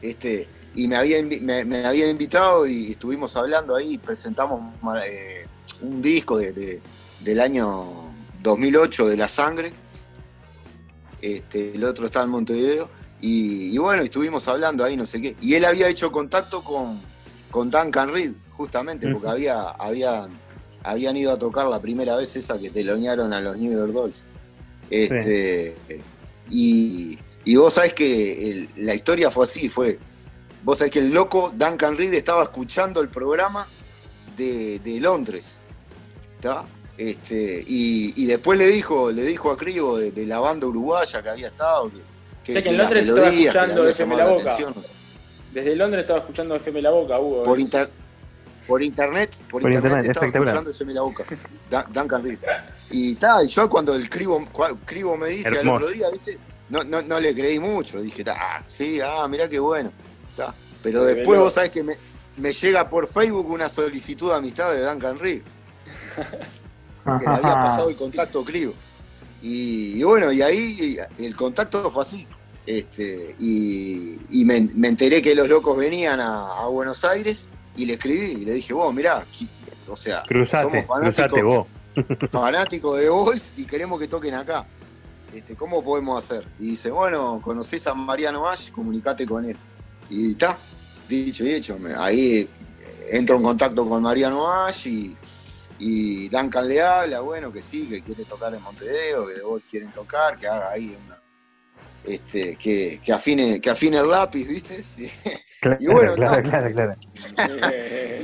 este, 0.00 0.48
y 0.74 0.88
me 0.88 0.96
había, 0.96 1.22
me, 1.22 1.86
había 1.86 2.08
invitado 2.08 2.66
y 2.66 2.92
estuvimos 2.92 3.36
hablando 3.36 3.76
ahí, 3.76 3.98
presentamos 3.98 4.60
eh, 5.06 5.46
un 5.82 6.00
disco 6.00 6.38
del 6.38 7.40
año 7.40 8.10
2008 8.42 9.08
de 9.08 9.16
La 9.16 9.28
Sangre 9.28 9.72
este, 11.22 11.72
el 11.74 11.84
otro 11.84 12.06
estaba 12.06 12.24
en 12.24 12.30
Montevideo, 12.30 12.88
y, 13.22 13.76
bueno, 13.76 14.02
estuvimos 14.02 14.48
hablando 14.48 14.82
ahí, 14.82 14.96
no 14.96 15.04
sé 15.04 15.20
qué. 15.20 15.36
Y 15.42 15.54
él 15.54 15.66
había 15.66 15.88
hecho 15.88 16.10
contacto 16.10 16.64
con, 16.64 16.98
con 17.50 17.68
Duncan 17.68 18.10
Reed, 18.10 18.32
justamente, 18.60 19.08
porque 19.10 19.28
había, 19.28 19.70
habían 20.82 21.16
ido 21.16 21.32
a 21.32 21.38
tocar 21.38 21.66
la 21.66 21.80
primera 21.80 22.14
vez 22.16 22.36
esa 22.36 22.58
que 22.58 22.68
telonearon 22.68 23.32
a 23.32 23.40
los 23.40 23.56
New 23.56 23.72
York 23.72 23.92
Dolls. 23.92 24.26
Este, 24.90 25.74
y, 26.50 27.18
vos 27.56 27.72
sabés 27.72 27.94
que 27.94 28.68
la 28.76 28.94
historia 28.94 29.30
fue 29.30 29.44
así, 29.44 29.70
fue. 29.70 29.98
Vos 30.62 30.76
sabés 30.76 30.92
que 30.92 30.98
el 30.98 31.10
loco 31.10 31.54
Duncan 31.56 31.96
Reed 31.96 32.12
estaba 32.12 32.42
escuchando 32.42 33.00
el 33.00 33.08
programa 33.08 33.66
de, 34.36 34.98
Londres. 35.00 35.58
Este, 36.98 37.64
y, 37.66 38.26
después 38.26 38.58
le 38.58 38.66
dijo, 38.66 39.10
le 39.10 39.22
dijo 39.22 39.50
a 39.50 39.56
Crigo 39.56 39.96
de, 39.96 40.26
la 40.26 40.38
banda 40.38 40.66
uruguaya 40.66 41.22
que 41.22 41.28
había 41.30 41.46
estado. 41.46 41.90
Que, 42.44 42.52
sé 42.52 42.62
que, 42.62 42.68
en 42.68 42.76
Londres 42.76 43.06
estaba 43.06 43.30
escuchando 43.30 43.88
FM 43.88 44.16
La 44.16 44.28
Boca. 44.28 44.56
Desde 45.50 45.74
Londres 45.74 46.02
estaba 46.02 46.20
escuchando 46.20 46.54
FM 46.56 46.82
La 46.82 46.90
Boca, 46.90 47.18
Hugo. 47.18 47.42
Por, 47.42 47.58
inter, 47.58 47.90
por 48.70 48.84
internet, 48.84 49.34
por, 49.50 49.62
internet, 49.64 50.06
estaba 50.10 50.26
escuchando 50.28 50.70
FM 50.70 50.94
La 50.94 51.00
Boca. 51.00 51.24
Duncan 51.92 52.22
Reed. 52.22 52.38
Y 52.92 53.16
tal, 53.16 53.48
yo 53.48 53.68
cuando 53.68 53.96
el 53.96 54.08
Cribo, 54.08 54.46
Cribo 54.84 55.16
me 55.16 55.30
dice 55.30 55.58
al 55.58 55.66
otro 55.66 55.88
día, 55.88 56.08
¿viste? 56.08 56.38
No, 56.68 56.84
no, 56.84 57.02
no, 57.02 57.18
le 57.18 57.34
creí 57.34 57.58
mucho. 57.58 58.00
Dije, 58.00 58.24
ah, 58.28 58.62
sí, 58.64 59.00
ah, 59.00 59.26
mirá 59.26 59.48
qué 59.48 59.58
bueno. 59.58 59.90
Pero 60.84 61.02
después 61.02 61.40
vos 61.40 61.52
sabés 61.52 61.72
que 61.72 61.82
me, 61.82 61.96
me 62.36 62.52
llega 62.52 62.88
por 62.88 63.08
Facebook 63.08 63.50
una 63.50 63.68
solicitud 63.68 64.30
de 64.30 64.36
amistad 64.36 64.72
de 64.72 64.84
Duncan 64.84 65.18
Reed. 65.18 65.42
que 66.14 67.24
le 67.24 67.26
había 67.26 67.54
pasado 67.54 67.88
el 67.88 67.96
contacto 67.96 68.44
Clio. 68.44 68.72
Y, 69.42 70.00
bueno, 70.04 70.30
y 70.30 70.42
ahí 70.42 70.96
el 71.18 71.34
contacto 71.34 71.90
fue 71.90 72.02
así. 72.02 72.24
Este, 72.66 73.34
y, 73.40 74.44
me, 74.44 74.58
enteré 74.86 75.20
que 75.20 75.34
los 75.34 75.48
locos 75.48 75.76
venían 75.76 76.20
a, 76.20 76.66
Buenos 76.66 77.04
Aires 77.04 77.48
y 77.76 77.86
le 77.86 77.94
escribí 77.94 78.42
y 78.42 78.44
le 78.44 78.54
dije, 78.54 78.72
vos, 78.72 78.92
mirá, 78.94 79.24
o 79.88 79.96
sea, 79.96 80.22
cruzate, 80.26 80.70
somos 80.70 80.86
fanáticos, 80.86 81.42
vos. 81.42 81.66
fanáticos 82.30 82.98
de 83.00 83.08
vos 83.08 83.58
y 83.58 83.64
queremos 83.64 83.98
que 83.98 84.08
toquen 84.08 84.34
acá. 84.34 84.66
Este, 85.34 85.54
¿Cómo 85.54 85.82
podemos 85.82 86.22
hacer? 86.22 86.46
Y 86.58 86.70
dice, 86.70 86.90
bueno, 86.90 87.40
conocés 87.42 87.86
a 87.86 87.94
Mariano 87.94 88.48
Ash, 88.48 88.70
comunicate 88.70 89.24
con 89.26 89.44
él. 89.44 89.56
Y 90.08 90.32
está, 90.32 90.58
dicho 91.08 91.44
y 91.44 91.54
hecho. 91.54 91.78
Ahí 91.96 92.48
entro 93.10 93.36
en 93.36 93.42
contacto 93.42 93.88
con 93.88 94.02
Mariano 94.02 94.50
Ash 94.50 94.86
y, 94.86 95.16
y 95.78 96.28
Duncan 96.28 96.68
le 96.68 96.80
habla, 96.80 97.20
bueno, 97.20 97.52
que 97.52 97.62
sí, 97.62 97.86
que 97.86 98.02
quiere 98.02 98.24
tocar 98.24 98.54
en 98.54 98.62
Montevideo, 98.62 99.26
que 99.28 99.34
de 99.34 99.42
vos 99.42 99.62
quieren 99.70 99.90
tocar, 99.92 100.38
que 100.38 100.48
haga 100.48 100.70
ahí 100.70 100.96
una, 101.06 101.09
este, 102.04 102.56
que, 102.56 103.00
que, 103.02 103.12
afine, 103.12 103.60
que 103.60 103.70
afine 103.70 103.98
el 103.98 104.10
lápiz, 104.10 104.46
¿viste? 104.46 104.82
y 105.80 105.86
bueno, 105.86 106.14
claro, 106.14 106.42
claro, 106.42 106.72
claro. 106.72 106.92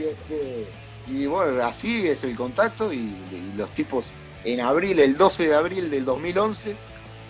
Este, 0.07 0.67
y, 1.09 1.27
bueno, 1.27 1.63
así 1.65 2.07
es 2.07 2.25
el 2.25 2.37
contacto 2.37 2.93
y, 2.93 3.13
los 3.57 3.71
tipos 3.73 4.13
en 4.45 4.61
abril, 4.61 4.99
el 5.01 5.17
12 5.17 5.49
de 5.49 5.55
abril 5.55 5.91
del 5.91 6.05
2011, 6.05 6.77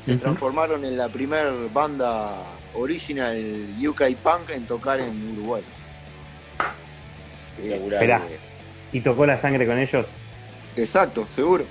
se 0.01 0.17
transformaron 0.17 0.85
en 0.85 0.97
la 0.97 1.09
primer 1.09 1.53
banda 1.73 2.43
original 2.75 3.75
UK 3.83 4.15
Punk 4.23 4.51
en 4.51 4.67
tocar 4.67 5.01
en 5.01 5.33
Uruguay. 5.33 5.63
Esperá, 7.63 8.23
eh, 8.29 8.39
¿y 8.93 9.01
tocó 9.01 9.25
la 9.25 9.39
sangre 9.39 9.67
con 9.67 9.79
ellos? 9.79 10.09
Exacto, 10.77 11.27
seguro. 11.29 11.65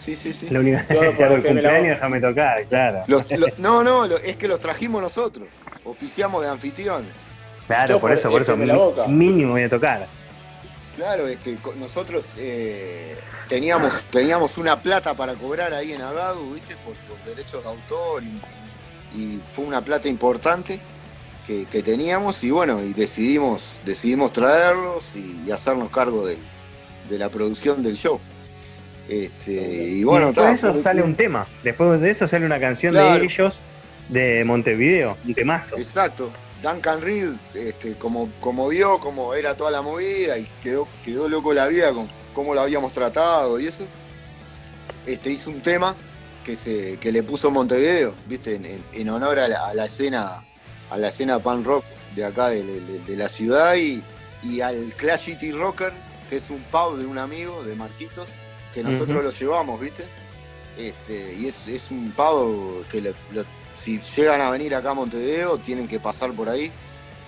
Sí, 0.00 0.16
sí, 0.16 0.32
sí. 0.32 0.48
La 0.50 0.60
única 0.60 0.86
el 0.88 1.42
cumpleaños, 1.42 1.88
déjame 1.88 2.20
tocar, 2.20 2.64
claro. 2.66 3.04
no, 3.58 3.82
no, 3.82 4.06
es 4.16 4.36
que 4.36 4.48
los 4.48 4.58
trajimos 4.58 5.02
nosotros. 5.02 5.48
Oficiamos 5.84 6.42
de 6.42 6.48
anfitriones. 6.48 7.12
Claro, 7.66 8.00
por 8.00 8.12
eso, 8.12 8.30
por 8.30 8.42
eso. 8.42 8.56
Mínimo 9.06 9.52
voy 9.52 9.62
a 9.62 9.68
tocar. 9.68 10.06
Claro, 10.98 11.28
este, 11.28 11.56
nosotros 11.76 12.26
eh, 12.38 13.16
teníamos, 13.48 14.06
teníamos 14.06 14.58
una 14.58 14.82
plata 14.82 15.14
para 15.14 15.34
cobrar 15.34 15.72
ahí 15.72 15.92
en 15.92 16.02
Agado, 16.02 16.50
¿viste? 16.50 16.74
Por, 16.84 16.96
derechos 17.24 17.62
de 17.62 17.68
autor 17.68 18.24
y, 19.14 19.40
fue 19.52 19.64
una 19.64 19.80
plata 19.80 20.08
importante 20.08 20.80
que, 21.46 21.82
teníamos 21.82 22.42
y 22.42 22.50
bueno, 22.50 22.82
y 22.82 22.92
decidimos, 22.94 23.80
decidimos 23.84 24.32
traerlos 24.32 25.14
y, 25.14 25.48
hacernos 25.52 25.90
cargo 25.90 26.26
de, 26.26 26.36
la 27.16 27.28
producción 27.28 27.80
del 27.80 27.96
show. 27.96 28.18
Este, 29.08 29.52
y 29.52 30.04
bueno, 30.04 30.26
después 30.26 30.46
de 30.46 30.54
eso 30.68 30.74
sale 30.74 31.02
un 31.02 31.14
tema, 31.14 31.46
después 31.64 31.98
de 31.98 32.10
eso 32.10 32.28
sale 32.28 32.44
una 32.44 32.60
canción 32.60 32.92
de 32.92 33.24
ellos 33.24 33.60
de 34.10 34.44
Montevideo, 34.44 35.16
un 35.24 35.34
temazo. 35.34 35.78
Exacto, 35.78 36.30
Duncan 36.62 37.00
Reed, 37.00 37.30
este, 37.54 37.94
como, 37.94 38.30
como 38.40 38.68
vio 38.68 38.98
cómo 39.00 39.32
era 39.32 39.56
toda 39.56 39.70
la 39.70 39.80
movida 39.80 40.36
y 40.38 40.46
quedó, 40.62 40.86
quedó 41.02 41.26
loco 41.26 41.54
la 41.54 41.66
vida 41.68 41.92
con 41.94 42.08
cómo 42.34 42.54
lo 42.54 42.60
habíamos 42.60 42.92
tratado 42.92 43.58
y 43.58 43.66
eso, 43.66 43.86
este, 45.06 45.30
hizo 45.30 45.50
un 45.50 45.62
tema 45.62 45.96
que, 46.44 46.54
se, 46.54 46.98
que 46.98 47.10
le 47.10 47.22
puso 47.22 47.50
Montevideo, 47.50 48.14
¿viste? 48.26 48.60
En, 48.92 49.08
honor 49.08 49.38
a 49.38 49.48
la, 49.48 49.84
escena 49.86 50.44
a 50.90 50.98
la 50.98 51.08
escena 51.08 51.42
pan 51.42 51.64
rock 51.64 51.84
de 52.14 52.26
acá 52.26 52.48
de, 52.48 53.02
la 53.08 53.28
ciudad 53.28 53.74
y, 53.76 54.02
y, 54.42 54.60
al 54.60 54.92
Clash 54.96 55.20
City 55.20 55.50
Rocker, 55.52 55.92
que 56.28 56.36
es 56.36 56.50
un 56.50 56.62
pub 56.64 56.98
de 56.98 57.06
un 57.06 57.16
amigo, 57.16 57.62
de 57.64 57.74
Marquitos, 57.74 58.28
que 58.72 58.82
nosotros 58.82 59.24
lo 59.24 59.30
llevamos, 59.30 59.80
¿viste? 59.80 60.04
Este, 60.76 61.34
y 61.34 61.46
es, 61.46 61.66
es 61.66 61.90
un 61.90 62.12
pavo 62.12 62.82
que 62.90 63.00
lo, 63.00 63.12
si 63.78 64.00
llegan 64.00 64.40
a 64.40 64.50
venir 64.50 64.74
acá 64.74 64.90
a 64.90 64.94
Montevideo, 64.94 65.58
tienen 65.58 65.86
que 65.86 66.00
pasar 66.00 66.32
por 66.32 66.48
ahí. 66.48 66.72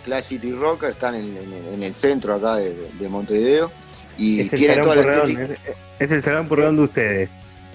Clash 0.04 0.24
City 0.24 0.52
Rocker 0.52 0.90
están 0.90 1.14
en, 1.14 1.82
el 1.82 1.94
centro 1.94 2.34
acá 2.34 2.56
de, 2.56 3.08
Montevideo. 3.08 3.70
Y 4.18 4.48
tiene 4.48 4.76
toda 4.78 4.96
la 4.96 5.02
estética. 5.02 5.48
Es, 5.98 6.10
el 6.10 6.22
salón 6.22 6.48
por 6.48 6.60
de 6.60 6.82
ustedes. 6.82 7.30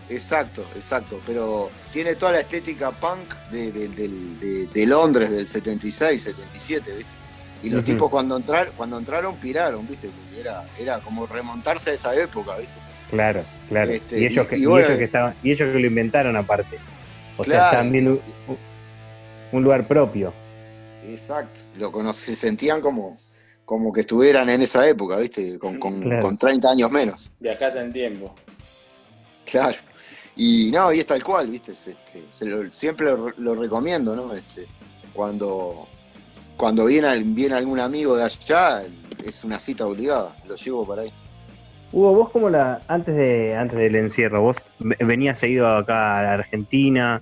Exacto, 0.09 0.65
exacto. 0.75 1.21
Pero 1.25 1.69
tiene 1.91 2.15
toda 2.15 2.33
la 2.33 2.39
estética 2.41 2.91
punk 2.91 3.33
de, 3.51 4.85
Londres 4.85 5.31
del 5.31 5.47
76, 5.47 6.21
77, 6.21 6.91
¿viste? 6.95 7.11
Y 7.63 7.69
los 7.69 7.83
tipos 7.83 8.09
cuando, 8.11 8.37
entrar, 8.37 8.71
cuando 8.73 8.97
entraron 8.97 9.37
piraron, 9.37 9.87
¿viste? 9.87 10.09
era, 10.37 10.67
era 10.77 10.99
como 10.99 11.25
remontarse 11.25 11.91
a 11.91 11.93
esa 11.93 12.13
época, 12.13 12.57
¿viste? 12.57 12.79
Claro, 13.09 13.43
claro. 13.69 13.91
Este, 13.91 14.19
y, 14.19 14.25
ellos 14.25 14.47
que, 14.47 14.55
ellos 14.55 14.87
que 14.97 15.03
estaban, 15.03 15.35
y 15.43 15.51
ellos 15.51 15.71
que 15.71 15.79
lo 15.79 15.87
inventaron 15.87 16.35
aparte. 16.35 16.77
O 17.37 17.43
sea, 17.43 17.71
también 17.71 18.19
un, 19.51 19.63
lugar 19.63 19.87
propio. 19.87 20.33
Exacto, 21.03 21.61
lo 21.77 22.13
se 22.13 22.35
sentían 22.35 22.81
como, 22.81 23.17
como 23.63 23.93
que 23.93 24.01
estuvieran 24.01 24.49
en 24.49 24.61
esa 24.61 24.87
época, 24.87 25.17
¿viste? 25.17 25.59
Con, 25.59 25.77
con, 25.79 26.37
30 26.37 26.69
años 26.69 26.91
menos. 26.91 27.31
Viajás 27.39 27.75
en 27.75 27.91
tiempo. 27.91 28.33
Claro. 29.45 29.77
Y 30.35 30.71
no, 30.73 30.91
y 30.91 30.99
es 30.99 31.05
tal 31.05 31.23
cual, 31.23 31.49
¿viste? 31.49 31.71
Este, 31.71 31.95
siempre 32.71 33.07
lo, 33.37 33.55
recomiendo, 33.55 34.15
¿no? 34.15 34.33
Este, 34.33 34.65
cuando, 35.13 35.87
cuando 36.57 36.85
viene, 36.85 37.21
viene 37.23 37.55
algún 37.55 37.79
amigo 37.79 38.17
de 38.17 38.23
allá, 38.23 38.83
es 39.25 39.43
una 39.43 39.59
cita 39.59 39.85
obligada, 39.85 40.35
lo 40.47 40.55
llevo 40.55 40.85
para 40.85 41.03
ahí. 41.03 41.11
Hugo, 41.95 42.13
vos 42.13 42.29
como 42.29 42.49
la, 42.49 42.81
antes 42.89 43.15
de, 43.15 43.55
antes 43.55 43.79
del 43.79 43.95
encierro, 43.95 44.41
vos 44.41 44.57
venías 44.79 45.39
seguido 45.39 45.69
acá 45.69 46.19
a 46.19 46.23
la 46.23 46.33
Argentina, 46.33 47.21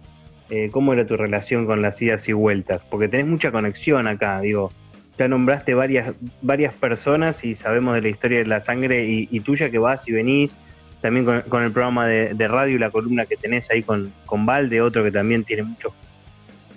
eh, 0.49 0.71
¿cómo 0.71 0.93
era 0.93 1.05
tu 1.05 1.15
relación 1.15 1.67
con 1.67 1.83
las 1.83 2.01
idas 2.01 2.27
y 2.27 2.33
vueltas? 2.33 2.81
Porque 2.89 3.07
tenés 3.07 3.27
mucha 3.27 3.51
conexión 3.51 4.07
acá, 4.07 4.41
digo, 4.41 4.71
ya 5.19 5.27
nombraste 5.27 5.75
varias, 5.75 6.15
varias 6.41 6.73
personas 6.73 7.43
y 7.43 7.53
sabemos 7.53 7.93
de 7.93 8.01
la 8.01 8.09
historia 8.09 8.39
de 8.39 8.45
la 8.47 8.61
sangre 8.61 9.05
y, 9.05 9.39
tuya 9.41 9.69
que 9.69 9.77
vas 9.77 10.07
y 10.07 10.11
venís, 10.11 10.57
también 11.01 11.43
con, 11.47 11.61
el 11.61 11.71
programa 11.71 12.07
de, 12.07 12.47
radio 12.47 12.77
y 12.77 12.79
la 12.79 12.89
columna 12.89 13.27
que 13.27 13.37
tenés 13.37 13.69
ahí 13.69 13.83
con, 13.83 14.11
con 14.25 14.43
Valde, 14.43 14.81
otro 14.81 15.03
que 15.03 15.11
también 15.11 15.43
tiene 15.43 15.61
mucho 15.61 15.93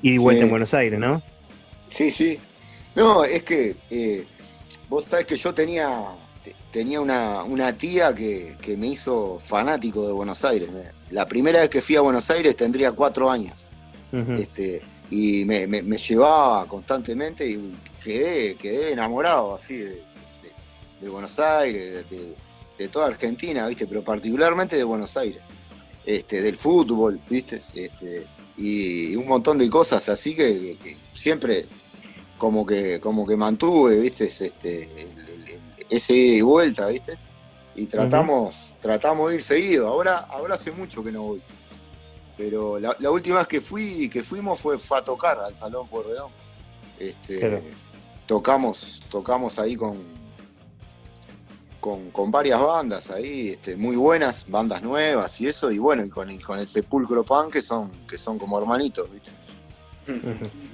ida 0.02 0.16
y 0.16 0.18
vuelta 0.18 0.44
en 0.44 0.50
Buenos 0.50 0.74
Aires, 0.74 1.00
¿no? 1.00 1.22
Sí, 1.88 2.10
sí. 2.10 2.38
No, 2.94 3.24
es 3.24 3.42
que 3.42 3.74
eh, 3.90 4.22
vos 4.86 5.04
sabés 5.04 5.24
que 5.24 5.36
yo 5.36 5.54
tenía 5.54 5.88
tenía 6.76 7.00
una, 7.00 7.72
tía 7.78 8.14
que, 8.14 8.76
me 8.76 8.88
hizo 8.88 9.40
fanático 9.42 10.06
de 10.06 10.12
Buenos 10.12 10.44
Aires. 10.44 10.68
La 11.10 11.26
primera 11.26 11.60
vez 11.60 11.70
que 11.70 11.80
fui 11.80 11.96
a 11.96 12.02
Buenos 12.02 12.30
Aires 12.30 12.54
tendría 12.54 12.92
cuatro 12.92 13.30
años. 13.30 13.54
este, 14.38 14.82
y 15.08 15.46
me, 15.46 15.82
llevaba 15.96 16.66
constantemente 16.66 17.48
y 17.48 17.74
quedé, 18.04 18.56
quedé 18.56 18.92
enamorado 18.92 19.54
así 19.54 19.78
de, 19.78 21.08
Buenos 21.08 21.40
Aires, 21.40 22.04
de, 22.76 22.88
toda 22.88 23.06
Argentina, 23.06 23.66
¿viste? 23.68 23.86
Pero 23.86 24.02
particularmente 24.04 24.76
de 24.76 24.84
Buenos 24.84 25.16
Aires. 25.16 25.40
Este, 26.04 26.42
del 26.42 26.58
fútbol, 26.58 27.18
¿viste? 27.30 27.58
Este, 27.74 28.26
y 28.58 29.16
un 29.16 29.26
montón 29.26 29.56
de 29.56 29.70
cosas 29.70 30.10
así 30.10 30.34
que, 30.34 30.76
siempre 31.14 31.64
como 32.36 32.66
que, 32.66 33.00
como 33.00 33.26
que 33.26 33.34
mantuve, 33.34 33.98
¿viste? 33.98 34.26
Este, 34.26 35.06
ese 35.90 36.14
ida 36.14 36.36
y 36.36 36.42
vuelta, 36.42 36.86
¿viste? 36.86 37.14
Y 37.74 37.86
tratamos, 37.86 38.74
tratamos 38.80 39.30
de 39.30 39.36
ir 39.36 39.42
seguido. 39.42 39.86
Ahora, 39.88 40.26
ahora 40.30 40.54
hace 40.54 40.72
mucho 40.72 41.04
que 41.04 41.12
no 41.12 41.22
voy. 41.22 41.42
Pero 42.36 42.78
la, 42.78 43.10
última 43.10 43.38
vez 43.38 43.46
que 43.46 43.60
fui, 43.60 44.08
que 44.08 44.22
fuimos 44.22 44.60
fue, 44.60 44.78
fue 44.78 44.98
a 44.98 45.02
tocar 45.02 45.38
al 45.38 45.54
Salón 45.56 45.88
Porredón. 45.88 46.30
Este, 46.98 47.62
tocamos, 48.26 49.02
tocamos 49.10 49.58
ahí 49.58 49.76
con, 49.76 49.96
con, 52.12 52.30
varias 52.30 52.60
bandas 52.60 53.10
ahí, 53.10 53.50
este, 53.50 53.76
muy 53.76 53.96
buenas, 53.96 54.44
bandas 54.48 54.82
nuevas 54.82 55.40
y 55.40 55.46
eso, 55.46 55.70
y 55.70 55.78
bueno, 55.78 56.04
y 56.04 56.08
con, 56.08 56.36
con 56.40 56.58
el 56.58 56.66
Sepulcro 56.66 57.24
Pan 57.24 57.50
que 57.50 57.62
son, 57.62 57.90
que 58.08 58.18
son 58.18 58.38
como 58.38 58.58
hermanitos, 58.58 59.08
¿viste? 59.12 59.30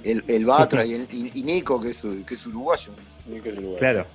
el, 0.03 0.23
el, 0.27 0.45
Batra 0.45 0.85
y, 0.85 1.31
y, 1.33 1.43
Nico, 1.43 1.79
que 1.79 1.89
es, 1.89 2.05
que 2.25 2.33
es 2.33 2.47
uruguayo. 2.47 2.91
Nico 3.25 3.49
es 3.49 3.57
uruguayo. 3.57 3.79
Claro. 3.79 4.05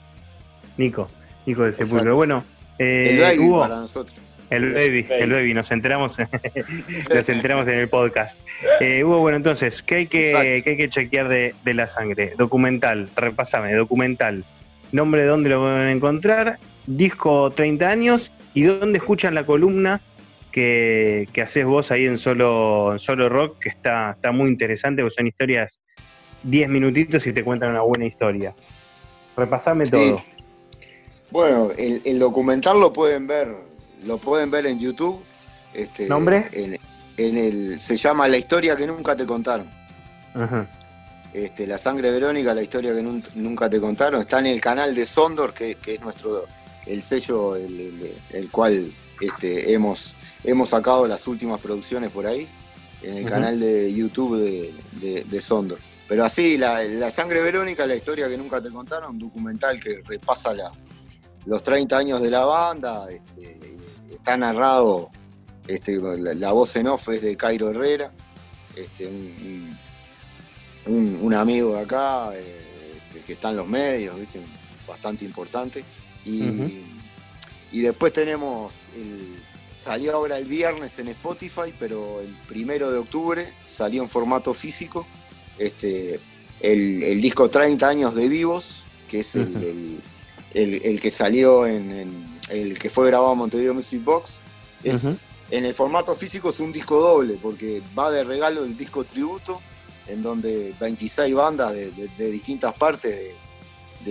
Nico, 0.78 1.10
Nico 1.44 1.64
de 1.64 1.72
Sepulcro. 1.72 2.16
Bueno, 2.16 2.44
eh, 2.78 3.10
el 3.10 3.20
baby 3.20 3.50
para 3.50 3.76
nosotros. 3.76 4.18
El 4.50 4.72
baby, 4.72 5.06
el 5.10 5.30
baby, 5.30 5.52
nos 5.52 5.70
enteramos, 5.70 6.16
nos 7.14 7.28
enteramos 7.28 7.68
en 7.68 7.74
el 7.74 7.88
podcast. 7.88 8.38
Eh, 8.80 9.04
Hugo, 9.04 9.18
bueno, 9.18 9.36
entonces, 9.36 9.82
¿qué 9.82 9.96
hay 9.96 10.06
que, 10.06 10.34
hay 10.34 10.62
que 10.62 10.88
chequear 10.88 11.28
de, 11.28 11.54
la 11.64 11.86
sangre? 11.86 12.32
Documental, 12.38 13.10
repásame, 13.14 13.74
documental. 13.74 14.44
Nombre 14.90 15.22
de 15.22 15.28
dónde 15.28 15.50
lo 15.50 15.60
pueden 15.60 15.88
encontrar, 15.88 16.58
disco 16.86 17.50
30 17.50 17.88
años 17.90 18.30
y 18.54 18.62
dónde 18.62 18.96
escuchan 18.96 19.34
la 19.34 19.44
columna 19.44 20.00
que, 20.50 21.28
que 21.34 21.42
haces 21.42 21.66
vos 21.66 21.90
ahí 21.90 22.06
en 22.06 22.16
solo, 22.16 22.94
solo 22.98 23.28
rock, 23.28 23.58
que 23.58 23.68
está, 23.68 24.12
está 24.12 24.32
muy 24.32 24.48
interesante, 24.48 25.02
porque 25.02 25.16
son 25.16 25.26
historias 25.26 25.78
10 26.44 26.70
minutitos 26.70 27.26
y 27.26 27.34
te 27.34 27.44
cuentan 27.44 27.72
una 27.72 27.82
buena 27.82 28.06
historia. 28.06 28.54
Repasame 29.36 29.84
todo. 29.84 30.22
Bueno, 31.30 31.70
el, 31.76 32.18
documental 32.18 32.80
lo 32.80 32.92
pueden 32.92 33.26
ver, 33.26 33.54
lo 34.04 34.18
pueden 34.18 34.50
ver 34.50 34.66
en 34.66 34.78
YouTube. 34.78 35.22
Este, 35.74 36.06
¿Nombre? 36.06 36.48
En, 36.52 37.36
el, 37.36 37.78
se 37.80 37.96
llama 37.96 38.28
La 38.28 38.38
historia 38.38 38.76
que 38.76 38.86
nunca 38.86 39.14
te 39.14 39.26
contaron. 39.26 39.68
Este, 41.34 41.66
la 41.66 41.76
sangre 41.76 42.10
verónica, 42.10 42.54
la 42.54 42.62
historia 42.62 42.94
que 42.94 43.02
nunca 43.02 43.68
te 43.68 43.80
contaron, 43.80 44.20
está 44.20 44.38
en 44.38 44.46
el 44.46 44.60
canal 44.60 44.94
de 44.94 45.04
Sondor, 45.04 45.52
que, 45.52 45.76
es 45.84 46.00
nuestro 46.00 46.46
el 46.86 47.02
sello 47.02 47.54
el, 47.56 48.48
cual 48.50 48.94
este, 49.20 49.74
hemos, 49.74 50.16
hemos 50.42 50.70
sacado 50.70 51.06
las 51.06 51.26
últimas 51.26 51.60
producciones 51.60 52.10
por 52.10 52.26
ahí, 52.26 52.48
en 53.02 53.18
el 53.18 53.24
canal 53.26 53.60
de 53.60 53.92
YouTube 53.92 54.38
de, 54.92 55.40
Sondor. 55.40 55.80
Pero 56.08 56.24
así, 56.24 56.56
la, 56.56 57.10
sangre 57.10 57.42
verónica, 57.42 57.86
la 57.86 57.94
historia 57.94 58.28
que 58.28 58.38
nunca 58.38 58.62
te 58.62 58.70
contaron, 58.70 59.10
un 59.10 59.18
documental 59.18 59.78
que 59.78 60.00
repasa 60.06 60.54
los 61.48 61.62
30 61.62 61.96
años 61.96 62.20
de 62.20 62.30
la 62.30 62.44
banda, 62.44 63.10
este, 63.10 63.58
está 64.14 64.36
narrado, 64.36 65.08
este, 65.66 65.98
la, 65.98 66.52
voz 66.52 66.76
en 66.76 66.88
off 66.88 67.08
es 67.08 67.22
de 67.22 67.38
Cairo 67.38 67.70
Herrera, 67.70 68.12
este, 68.76 69.06
un, 70.86 71.34
amigo 71.34 71.74
de 71.74 71.80
acá 71.80 72.32
eh, 72.34 73.00
que 73.26 73.32
está 73.32 73.48
en 73.48 73.56
los 73.56 73.66
medios, 73.66 74.14
bastante 74.86 75.24
importante. 75.24 75.84
Y, 76.26 76.84
y 77.72 77.80
después 77.80 78.12
tenemos, 78.12 78.82
el, 78.94 79.42
salió 79.74 80.12
ahora 80.16 80.36
el 80.36 80.44
viernes 80.44 80.98
en 80.98 81.08
Spotify, 81.08 81.72
pero 81.78 82.20
el 82.20 82.36
primero 82.46 82.90
de 82.90 82.98
octubre 82.98 83.54
salió 83.64 84.02
en 84.02 84.10
formato 84.10 84.52
físico 84.52 85.06
este, 85.56 86.20
el, 86.60 87.22
disco 87.22 87.48
30 87.48 87.88
años 87.88 88.14
de 88.14 88.28
vivos, 88.28 88.84
que 89.08 89.20
es 89.20 89.34
el, 89.34 90.02
que 90.52 91.10
salió 91.10 91.66
en, 91.66 92.38
el 92.50 92.78
que 92.78 92.90
fue 92.90 93.08
grabado 93.08 93.32
en 93.32 93.38
Montevideo 93.38 93.74
Music 93.74 94.02
Box. 94.02 94.40
Es, 94.82 95.24
En 95.50 95.64
el 95.64 95.74
formato 95.74 96.14
físico 96.14 96.50
es 96.50 96.60
un 96.60 96.72
disco 96.72 97.00
doble, 97.00 97.38
porque 97.40 97.82
va 97.98 98.10
de 98.10 98.22
regalo 98.24 98.64
el 98.64 98.76
disco 98.76 99.04
tributo 99.04 99.60
en 100.08 100.22
donde 100.22 100.74
26 100.80 101.34
bandas 101.34 101.72
de, 101.72 102.30
distintas 102.30 102.74
partes 102.74 103.14
de, 103.14 103.34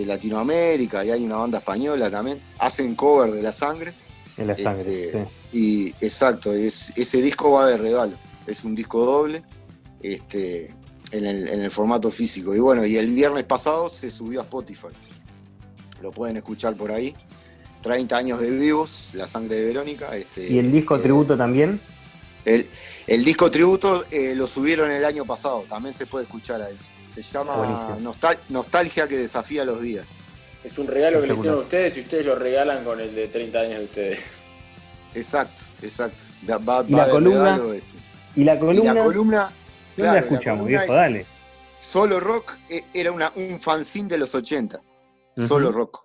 Latinoamérica 0.06 1.04
y 1.04 1.10
hay 1.10 1.24
una 1.24 1.36
banda 1.36 1.58
española 1.58 2.08
también, 2.08 2.40
hacen 2.58 2.94
cover 2.94 3.32
de 3.32 3.42
La 3.42 3.50
Sangre. 3.50 3.94
En 4.36 4.46
La 4.46 4.56
Sangre, 4.56 5.06
este, 5.06 5.28
Y 5.52 5.88
exacto, 6.00 6.52
es, 6.52 6.92
ese 6.94 7.20
disco 7.20 7.50
va 7.50 7.66
de 7.66 7.76
regalo, 7.76 8.16
es 8.46 8.62
un 8.62 8.76
disco 8.76 9.04
doble 9.04 9.42
este, 10.00 10.72
en, 11.10 11.24
el, 11.26 11.70
formato 11.72 12.12
físico. 12.12 12.54
Y 12.54 12.60
bueno, 12.60 12.86
y 12.86 12.96
el 12.96 13.08
viernes 13.08 13.44
pasado 13.44 13.88
se 13.88 14.10
subió 14.10 14.40
a 14.40 14.44
Spotify, 14.44 14.88
lo 16.02 16.12
pueden 16.12 16.36
escuchar 16.36 16.74
por 16.74 16.92
ahí. 16.92 17.14
30 17.82 18.16
años 18.16 18.40
de 18.40 18.50
vivos, 18.50 19.10
La 19.14 19.26
Sangre 19.26 19.56
de 19.56 19.64
Verónica. 19.66 20.16
Este, 20.16 20.52
¿Y 20.52 20.58
el 20.58 20.72
disco 20.72 20.96
eh, 20.96 21.00
tributo 21.00 21.36
también? 21.36 21.80
El, 22.44 23.24
disco 23.24 23.50
tributo 23.50 24.04
eh, 24.10 24.34
lo 24.34 24.46
subieron 24.46 24.90
el 24.90 25.04
año 25.04 25.24
pasado, 25.24 25.64
también 25.68 25.94
se 25.94 26.06
puede 26.06 26.24
escuchar 26.24 26.62
ahí. 26.62 26.78
Se 27.10 27.22
llama 27.22 27.98
Nostalgia 28.48 29.08
que 29.08 29.16
desafía 29.16 29.64
los 29.64 29.82
días. 29.82 30.18
Es 30.64 30.78
un 30.78 30.86
regalo 30.86 31.20
que 31.20 31.28
le 31.28 31.32
hicieron 31.34 31.60
a 31.60 31.62
ustedes 31.62 31.96
y 31.96 32.00
ustedes 32.00 32.26
lo 32.26 32.34
regalan 32.34 32.84
con 32.84 33.00
el 33.00 33.14
de 33.14 33.28
30 33.28 33.58
años 33.58 33.78
de 33.78 33.84
ustedes. 33.84 34.32
Exacto, 35.14 35.62
exacto. 35.82 36.22
¿Y, 36.42 36.46
la 36.92 37.08
columna, 37.08 37.60
este. 37.74 37.98
¿Y 38.36 38.44
la 38.44 38.58
columna? 38.58 38.94
la 38.94 39.04
columna. 39.04 39.52
¿Dónde 39.96 40.12
la 40.12 40.18
escuchamos, 40.18 40.66
viejo? 40.66 40.92
Dale. 40.92 41.26
Solo 41.80 42.20
Rock 42.20 42.56
eh, 42.68 42.84
era 42.92 43.12
una, 43.12 43.32
un 43.34 43.60
fanzine 43.60 44.08
de 44.08 44.18
los 44.18 44.34
80. 44.34 44.80
Solo 45.46 45.72
Rock. 45.72 46.04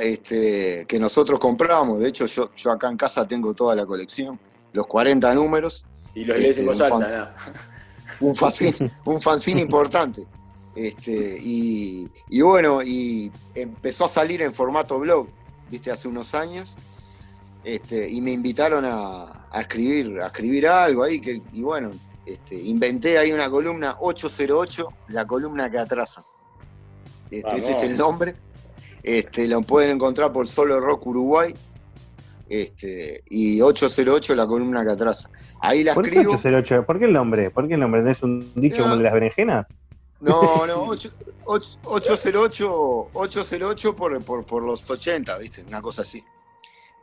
Este, 0.00 0.86
que 0.88 0.98
nosotros 0.98 1.38
compramos. 1.38 2.00
De 2.00 2.08
hecho, 2.08 2.26
yo, 2.26 2.50
yo 2.56 2.72
acá 2.72 2.88
en 2.88 2.96
casa 2.96 3.26
tengo 3.26 3.54
toda 3.54 3.76
la 3.76 3.86
colección 3.86 4.38
los 4.72 4.86
40 4.86 5.34
números. 5.34 5.84
Y 6.14 6.24
los 6.24 6.38
lees 6.38 6.58
en 6.58 6.68
este, 6.68 6.84
voz 6.84 6.92
alta, 6.92 7.34
un, 8.20 8.34
fanzine, 8.34 8.90
un 9.04 9.20
fanzine 9.20 9.60
importante. 9.60 10.24
Este, 10.74 11.38
y, 11.40 12.08
bueno, 12.40 12.82
y 12.82 13.30
empezó 13.54 14.04
a 14.04 14.08
salir 14.08 14.42
en 14.42 14.54
formato 14.54 14.98
blog, 14.98 15.28
viste, 15.70 15.90
hace 15.90 16.08
unos 16.08 16.34
años. 16.34 16.74
Este, 17.64 18.08
y 18.08 18.20
me 18.20 18.30
invitaron 18.30 18.84
a, 18.84 19.48
escribir, 19.54 20.20
a 20.20 20.26
escribir 20.26 20.68
algo 20.68 21.02
ahí, 21.02 21.20
que, 21.20 21.42
y 21.52 21.62
bueno, 21.62 21.90
este, 22.24 22.56
inventé 22.56 23.18
ahí 23.18 23.32
una 23.32 23.50
columna 23.50 23.96
808, 24.00 24.88
la 25.08 25.26
columna 25.26 25.70
que 25.70 25.78
atrasa. 25.78 26.24
Este, 27.30 27.56
ese 27.56 27.72
es 27.72 27.82
el 27.82 27.96
nombre. 27.96 28.34
Este, 29.02 29.46
lo 29.46 29.62
pueden 29.62 29.90
encontrar 29.90 30.32
por 30.32 30.48
Solo 30.48 30.80
Rock 30.80 31.06
Uruguay 31.06 31.54
este, 32.48 33.22
y 33.28 33.60
808 33.60 34.34
la 34.34 34.46
columna 34.46 34.84
que 34.84 34.90
atrás. 34.90 35.28
Ahí 35.60 35.84
la 35.84 35.94
¿Por 35.94 36.06
escribo. 36.06 36.30
Qué 36.30 36.36
808? 36.36 36.86
¿Por 36.86 36.98
qué 36.98 37.04
el 37.04 37.12
nombre? 37.12 37.50
¿Por 37.50 37.68
qué 37.68 37.74
el 37.74 37.80
nombre? 37.80 38.10
¿Es 38.10 38.22
un 38.22 38.52
dicho 38.54 38.82
como 38.82 38.94
el 38.94 38.98
de 38.98 39.04
las 39.04 39.12
berenjenas? 39.12 39.74
No, 40.20 40.66
no, 40.66 40.88
808, 41.44 43.10
808 43.12 43.96
por, 43.96 44.22
por, 44.22 44.44
por, 44.44 44.62
los 44.62 44.88
80, 44.90 45.38
¿viste? 45.38 45.64
Una 45.66 45.82
cosa 45.82 46.02
así. 46.02 46.24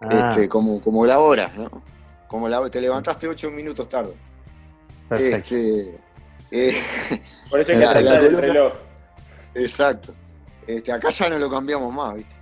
Ah. 0.02 0.32
Este, 0.32 0.50
como, 0.50 0.82
como 0.82 1.06
la 1.06 1.20
hora, 1.20 1.52
¿no? 1.56 1.70
Como 2.28 2.50
la, 2.50 2.70
te 2.70 2.82
levantaste 2.82 3.28
8 3.28 3.52
minutos 3.52 3.88
tarde. 3.88 4.14
Este, 5.12 6.00
eh, 6.52 6.74
por 7.50 7.60
eso 7.60 7.72
hay 7.72 7.78
que 7.80 7.86
atrasar 7.86 8.24
el 8.24 8.38
reloj. 8.38 8.74
Exacto. 9.56 10.14
Este, 10.68 10.92
acá 10.92 11.10
ya 11.10 11.30
no 11.30 11.40
lo 11.40 11.50
cambiamos 11.50 11.94
más, 11.94 12.16
¿viste? 12.16 12.36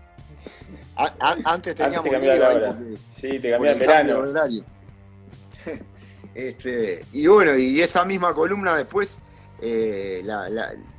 antes 0.96 1.76
teníamos 1.76 2.06
antes 2.06 2.40
la 2.40 2.50
hora. 2.50 2.80
Sí, 3.06 3.40
te 3.40 3.52
cambié 3.52 3.72
el 3.72 3.80
verano. 3.80 4.24
Este, 6.36 7.06
y 7.12 7.28
bueno, 7.28 7.56
y 7.56 7.80
esa 7.80 8.04
misma 8.06 8.34
columna 8.34 8.76
después 8.76 9.20
eh, 9.62 10.26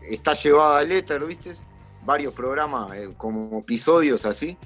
está 0.09 0.33
llevada 0.35 0.79
al 0.79 0.93
éter, 0.93 1.25
¿viste? 1.25 1.53
Varios 2.05 2.33
programas 2.33 2.95
eh, 2.95 3.15
como 3.17 3.59
episodios 3.59 4.25
así. 4.27 4.57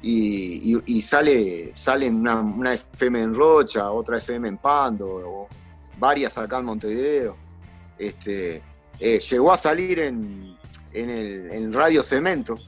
Y, 0.00 1.02
sale, 1.02 1.72
salen 1.74 2.26
una, 2.26 2.74
FM 2.74 3.20
en 3.20 3.34
Rocha, 3.34 3.90
otra 3.90 4.18
FM 4.18 4.48
en 4.48 4.58
Pando, 4.58 5.48
varias 5.98 6.38
acá 6.38 6.58
en 6.58 6.66
Montevideo. 6.66 7.36
Este, 7.98 8.62
eh, 9.00 9.18
llegó 9.18 9.52
a 9.52 9.58
salir 9.58 9.98
en, 9.98 10.56
en, 10.94 11.10
el, 11.10 11.50
en 11.50 11.72
Radio 11.72 12.02
Cemento, 12.02 12.58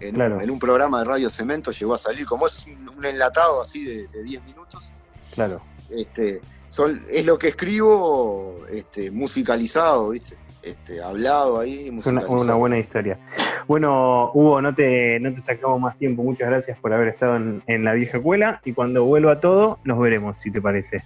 en, 0.00 0.50
un, 0.50 0.58
programa 0.58 1.00
de 1.00 1.04
Radio 1.04 1.30
Cemento 1.30 1.72
llegó 1.72 1.94
a 1.94 1.98
salir, 1.98 2.24
como 2.24 2.46
es 2.46 2.66
un, 2.66 3.04
enlatado 3.04 3.60
así 3.60 3.84
de, 3.84 4.22
10 4.22 4.44
minutos. 4.44 4.90
Claro. 5.34 5.60
Este, 5.90 6.40
son, 6.68 7.04
es 7.08 7.26
lo 7.26 7.38
que 7.38 7.48
escribo 7.48 8.64
este, 8.70 9.10
musicalizado, 9.10 10.10
¿viste? 10.10 10.36
Este, 10.62 11.02
hablado 11.02 11.58
ahí. 11.58 11.88
Una, 12.04 12.26
una, 12.26 12.54
buena 12.54 12.78
historia. 12.78 13.18
Bueno, 13.66 14.30
Hugo, 14.34 14.60
no 14.60 14.74
te, 14.74 15.18
no 15.20 15.32
te 15.34 15.40
sacamos 15.40 15.80
más 15.80 15.96
tiempo. 15.98 16.22
Muchas 16.22 16.48
gracias 16.48 16.78
por 16.78 16.92
haber 16.92 17.08
estado 17.08 17.36
en, 17.36 17.84
la 17.84 17.92
vieja 17.92 18.18
escuela 18.18 18.60
y 18.64 18.72
cuando 18.72 19.04
vuelva 19.04 19.40
todo, 19.40 19.78
nos 19.84 19.98
veremos, 19.98 20.38
si 20.38 20.50
te 20.50 20.60
parece. 20.60 21.02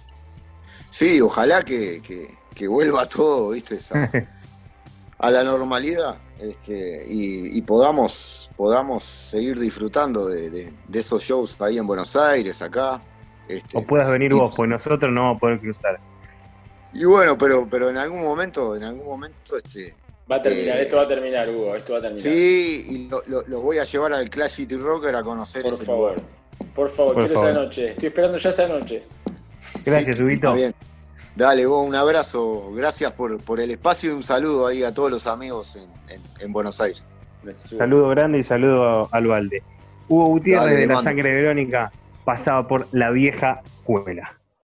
Sí, 0.89 1.21
ojalá 1.21 1.63
que, 1.63 2.01
vuelva 2.67 3.05
todo, 3.07 3.51
¿viste? 3.51 3.77
a 5.23 5.31
la 5.31 5.41
normalidad 5.41 6.17
este, 6.37 7.05
y, 7.07 7.61
podamos, 7.61 8.51
podamos 8.57 9.05
seguir 9.05 9.57
disfrutando 9.57 10.27
de, 10.27 10.73
esos 10.93 11.23
shows 11.23 11.59
ahí 11.61 11.77
en 11.77 11.87
Buenos 11.87 12.17
Aires, 12.17 12.61
acá. 12.61 13.01
Este, 13.47 13.77
o 13.77 13.83
puedas 13.83 14.09
venir 14.09 14.33
vos, 14.33 14.53
pues 14.55 14.69
nosotros 14.69 15.13
no 15.13 15.21
vamos 15.21 15.37
a 15.37 15.39
poder 15.39 15.59
cruzar. 15.61 15.97
Y 16.93 17.05
bueno, 17.05 17.37
pero, 17.37 17.65
pero 17.69 17.89
en 17.89 17.97
algún 17.97 18.21
momento, 18.21 18.75
en 18.75 18.83
algún 18.83 19.05
momento, 19.05 19.55
este. 19.55 19.93
Va 20.29 20.35
a 20.35 20.41
terminar, 20.41 20.77
eh, 20.77 20.81
esto 20.81 20.97
va 20.97 21.03
a 21.03 21.07
terminar, 21.07 21.49
Hugo, 21.49 21.73
esto 21.73 21.93
va 21.93 21.99
a 21.99 22.01
terminar. 22.01 22.23
Sí, 22.23 22.85
y 22.89 23.09
lo, 23.29 23.61
voy 23.61 23.77
a 23.77 23.85
llevar 23.85 24.11
al 24.11 24.29
Clash 24.29 24.51
City 24.51 24.75
Rocker 24.75 25.15
a 25.15 25.23
conocer 25.23 25.63
Por 25.63 25.77
favor, 25.77 26.21
por 26.75 26.89
favor, 26.89 27.17
quiero 27.19 27.35
esa 27.35 27.53
noche. 27.53 27.91
Estoy 27.91 28.07
esperando 28.07 28.37
ya 28.37 28.49
esa 28.49 28.67
noche. 28.67 29.03
Gracias, 29.85 30.17
sí, 30.17 30.23
bien. 30.23 30.75
Dale, 31.35 31.65
vos 31.65 31.87
un 31.87 31.95
abrazo, 31.95 32.71
gracias 32.75 33.11
por, 33.13 33.41
por, 33.41 33.59
el 33.59 33.71
espacio 33.71 34.11
y 34.11 34.13
un 34.13 34.23
saludo 34.23 34.67
ahí 34.67 34.83
a 34.83 34.93
todos 34.93 35.09
los 35.09 35.25
amigos 35.25 35.77
en, 36.39 36.53
Buenos 36.53 36.79
Aires. 36.79 37.03
saludo 37.53 38.09
grande 38.09 38.39
y 38.39 38.43
saludo 38.43 39.09
al 39.11 39.27
Valde. 39.27 39.63
Hugo 40.07 40.27
Gutiérrez 40.27 40.77
de 40.77 40.87
la 40.87 41.01
Sangre 41.01 41.33
Verónica 41.33 41.91
pasaba 42.23 42.67
por 42.67 42.87
la 42.91 43.09
vieja 43.09 43.61
cuela. 43.83 44.37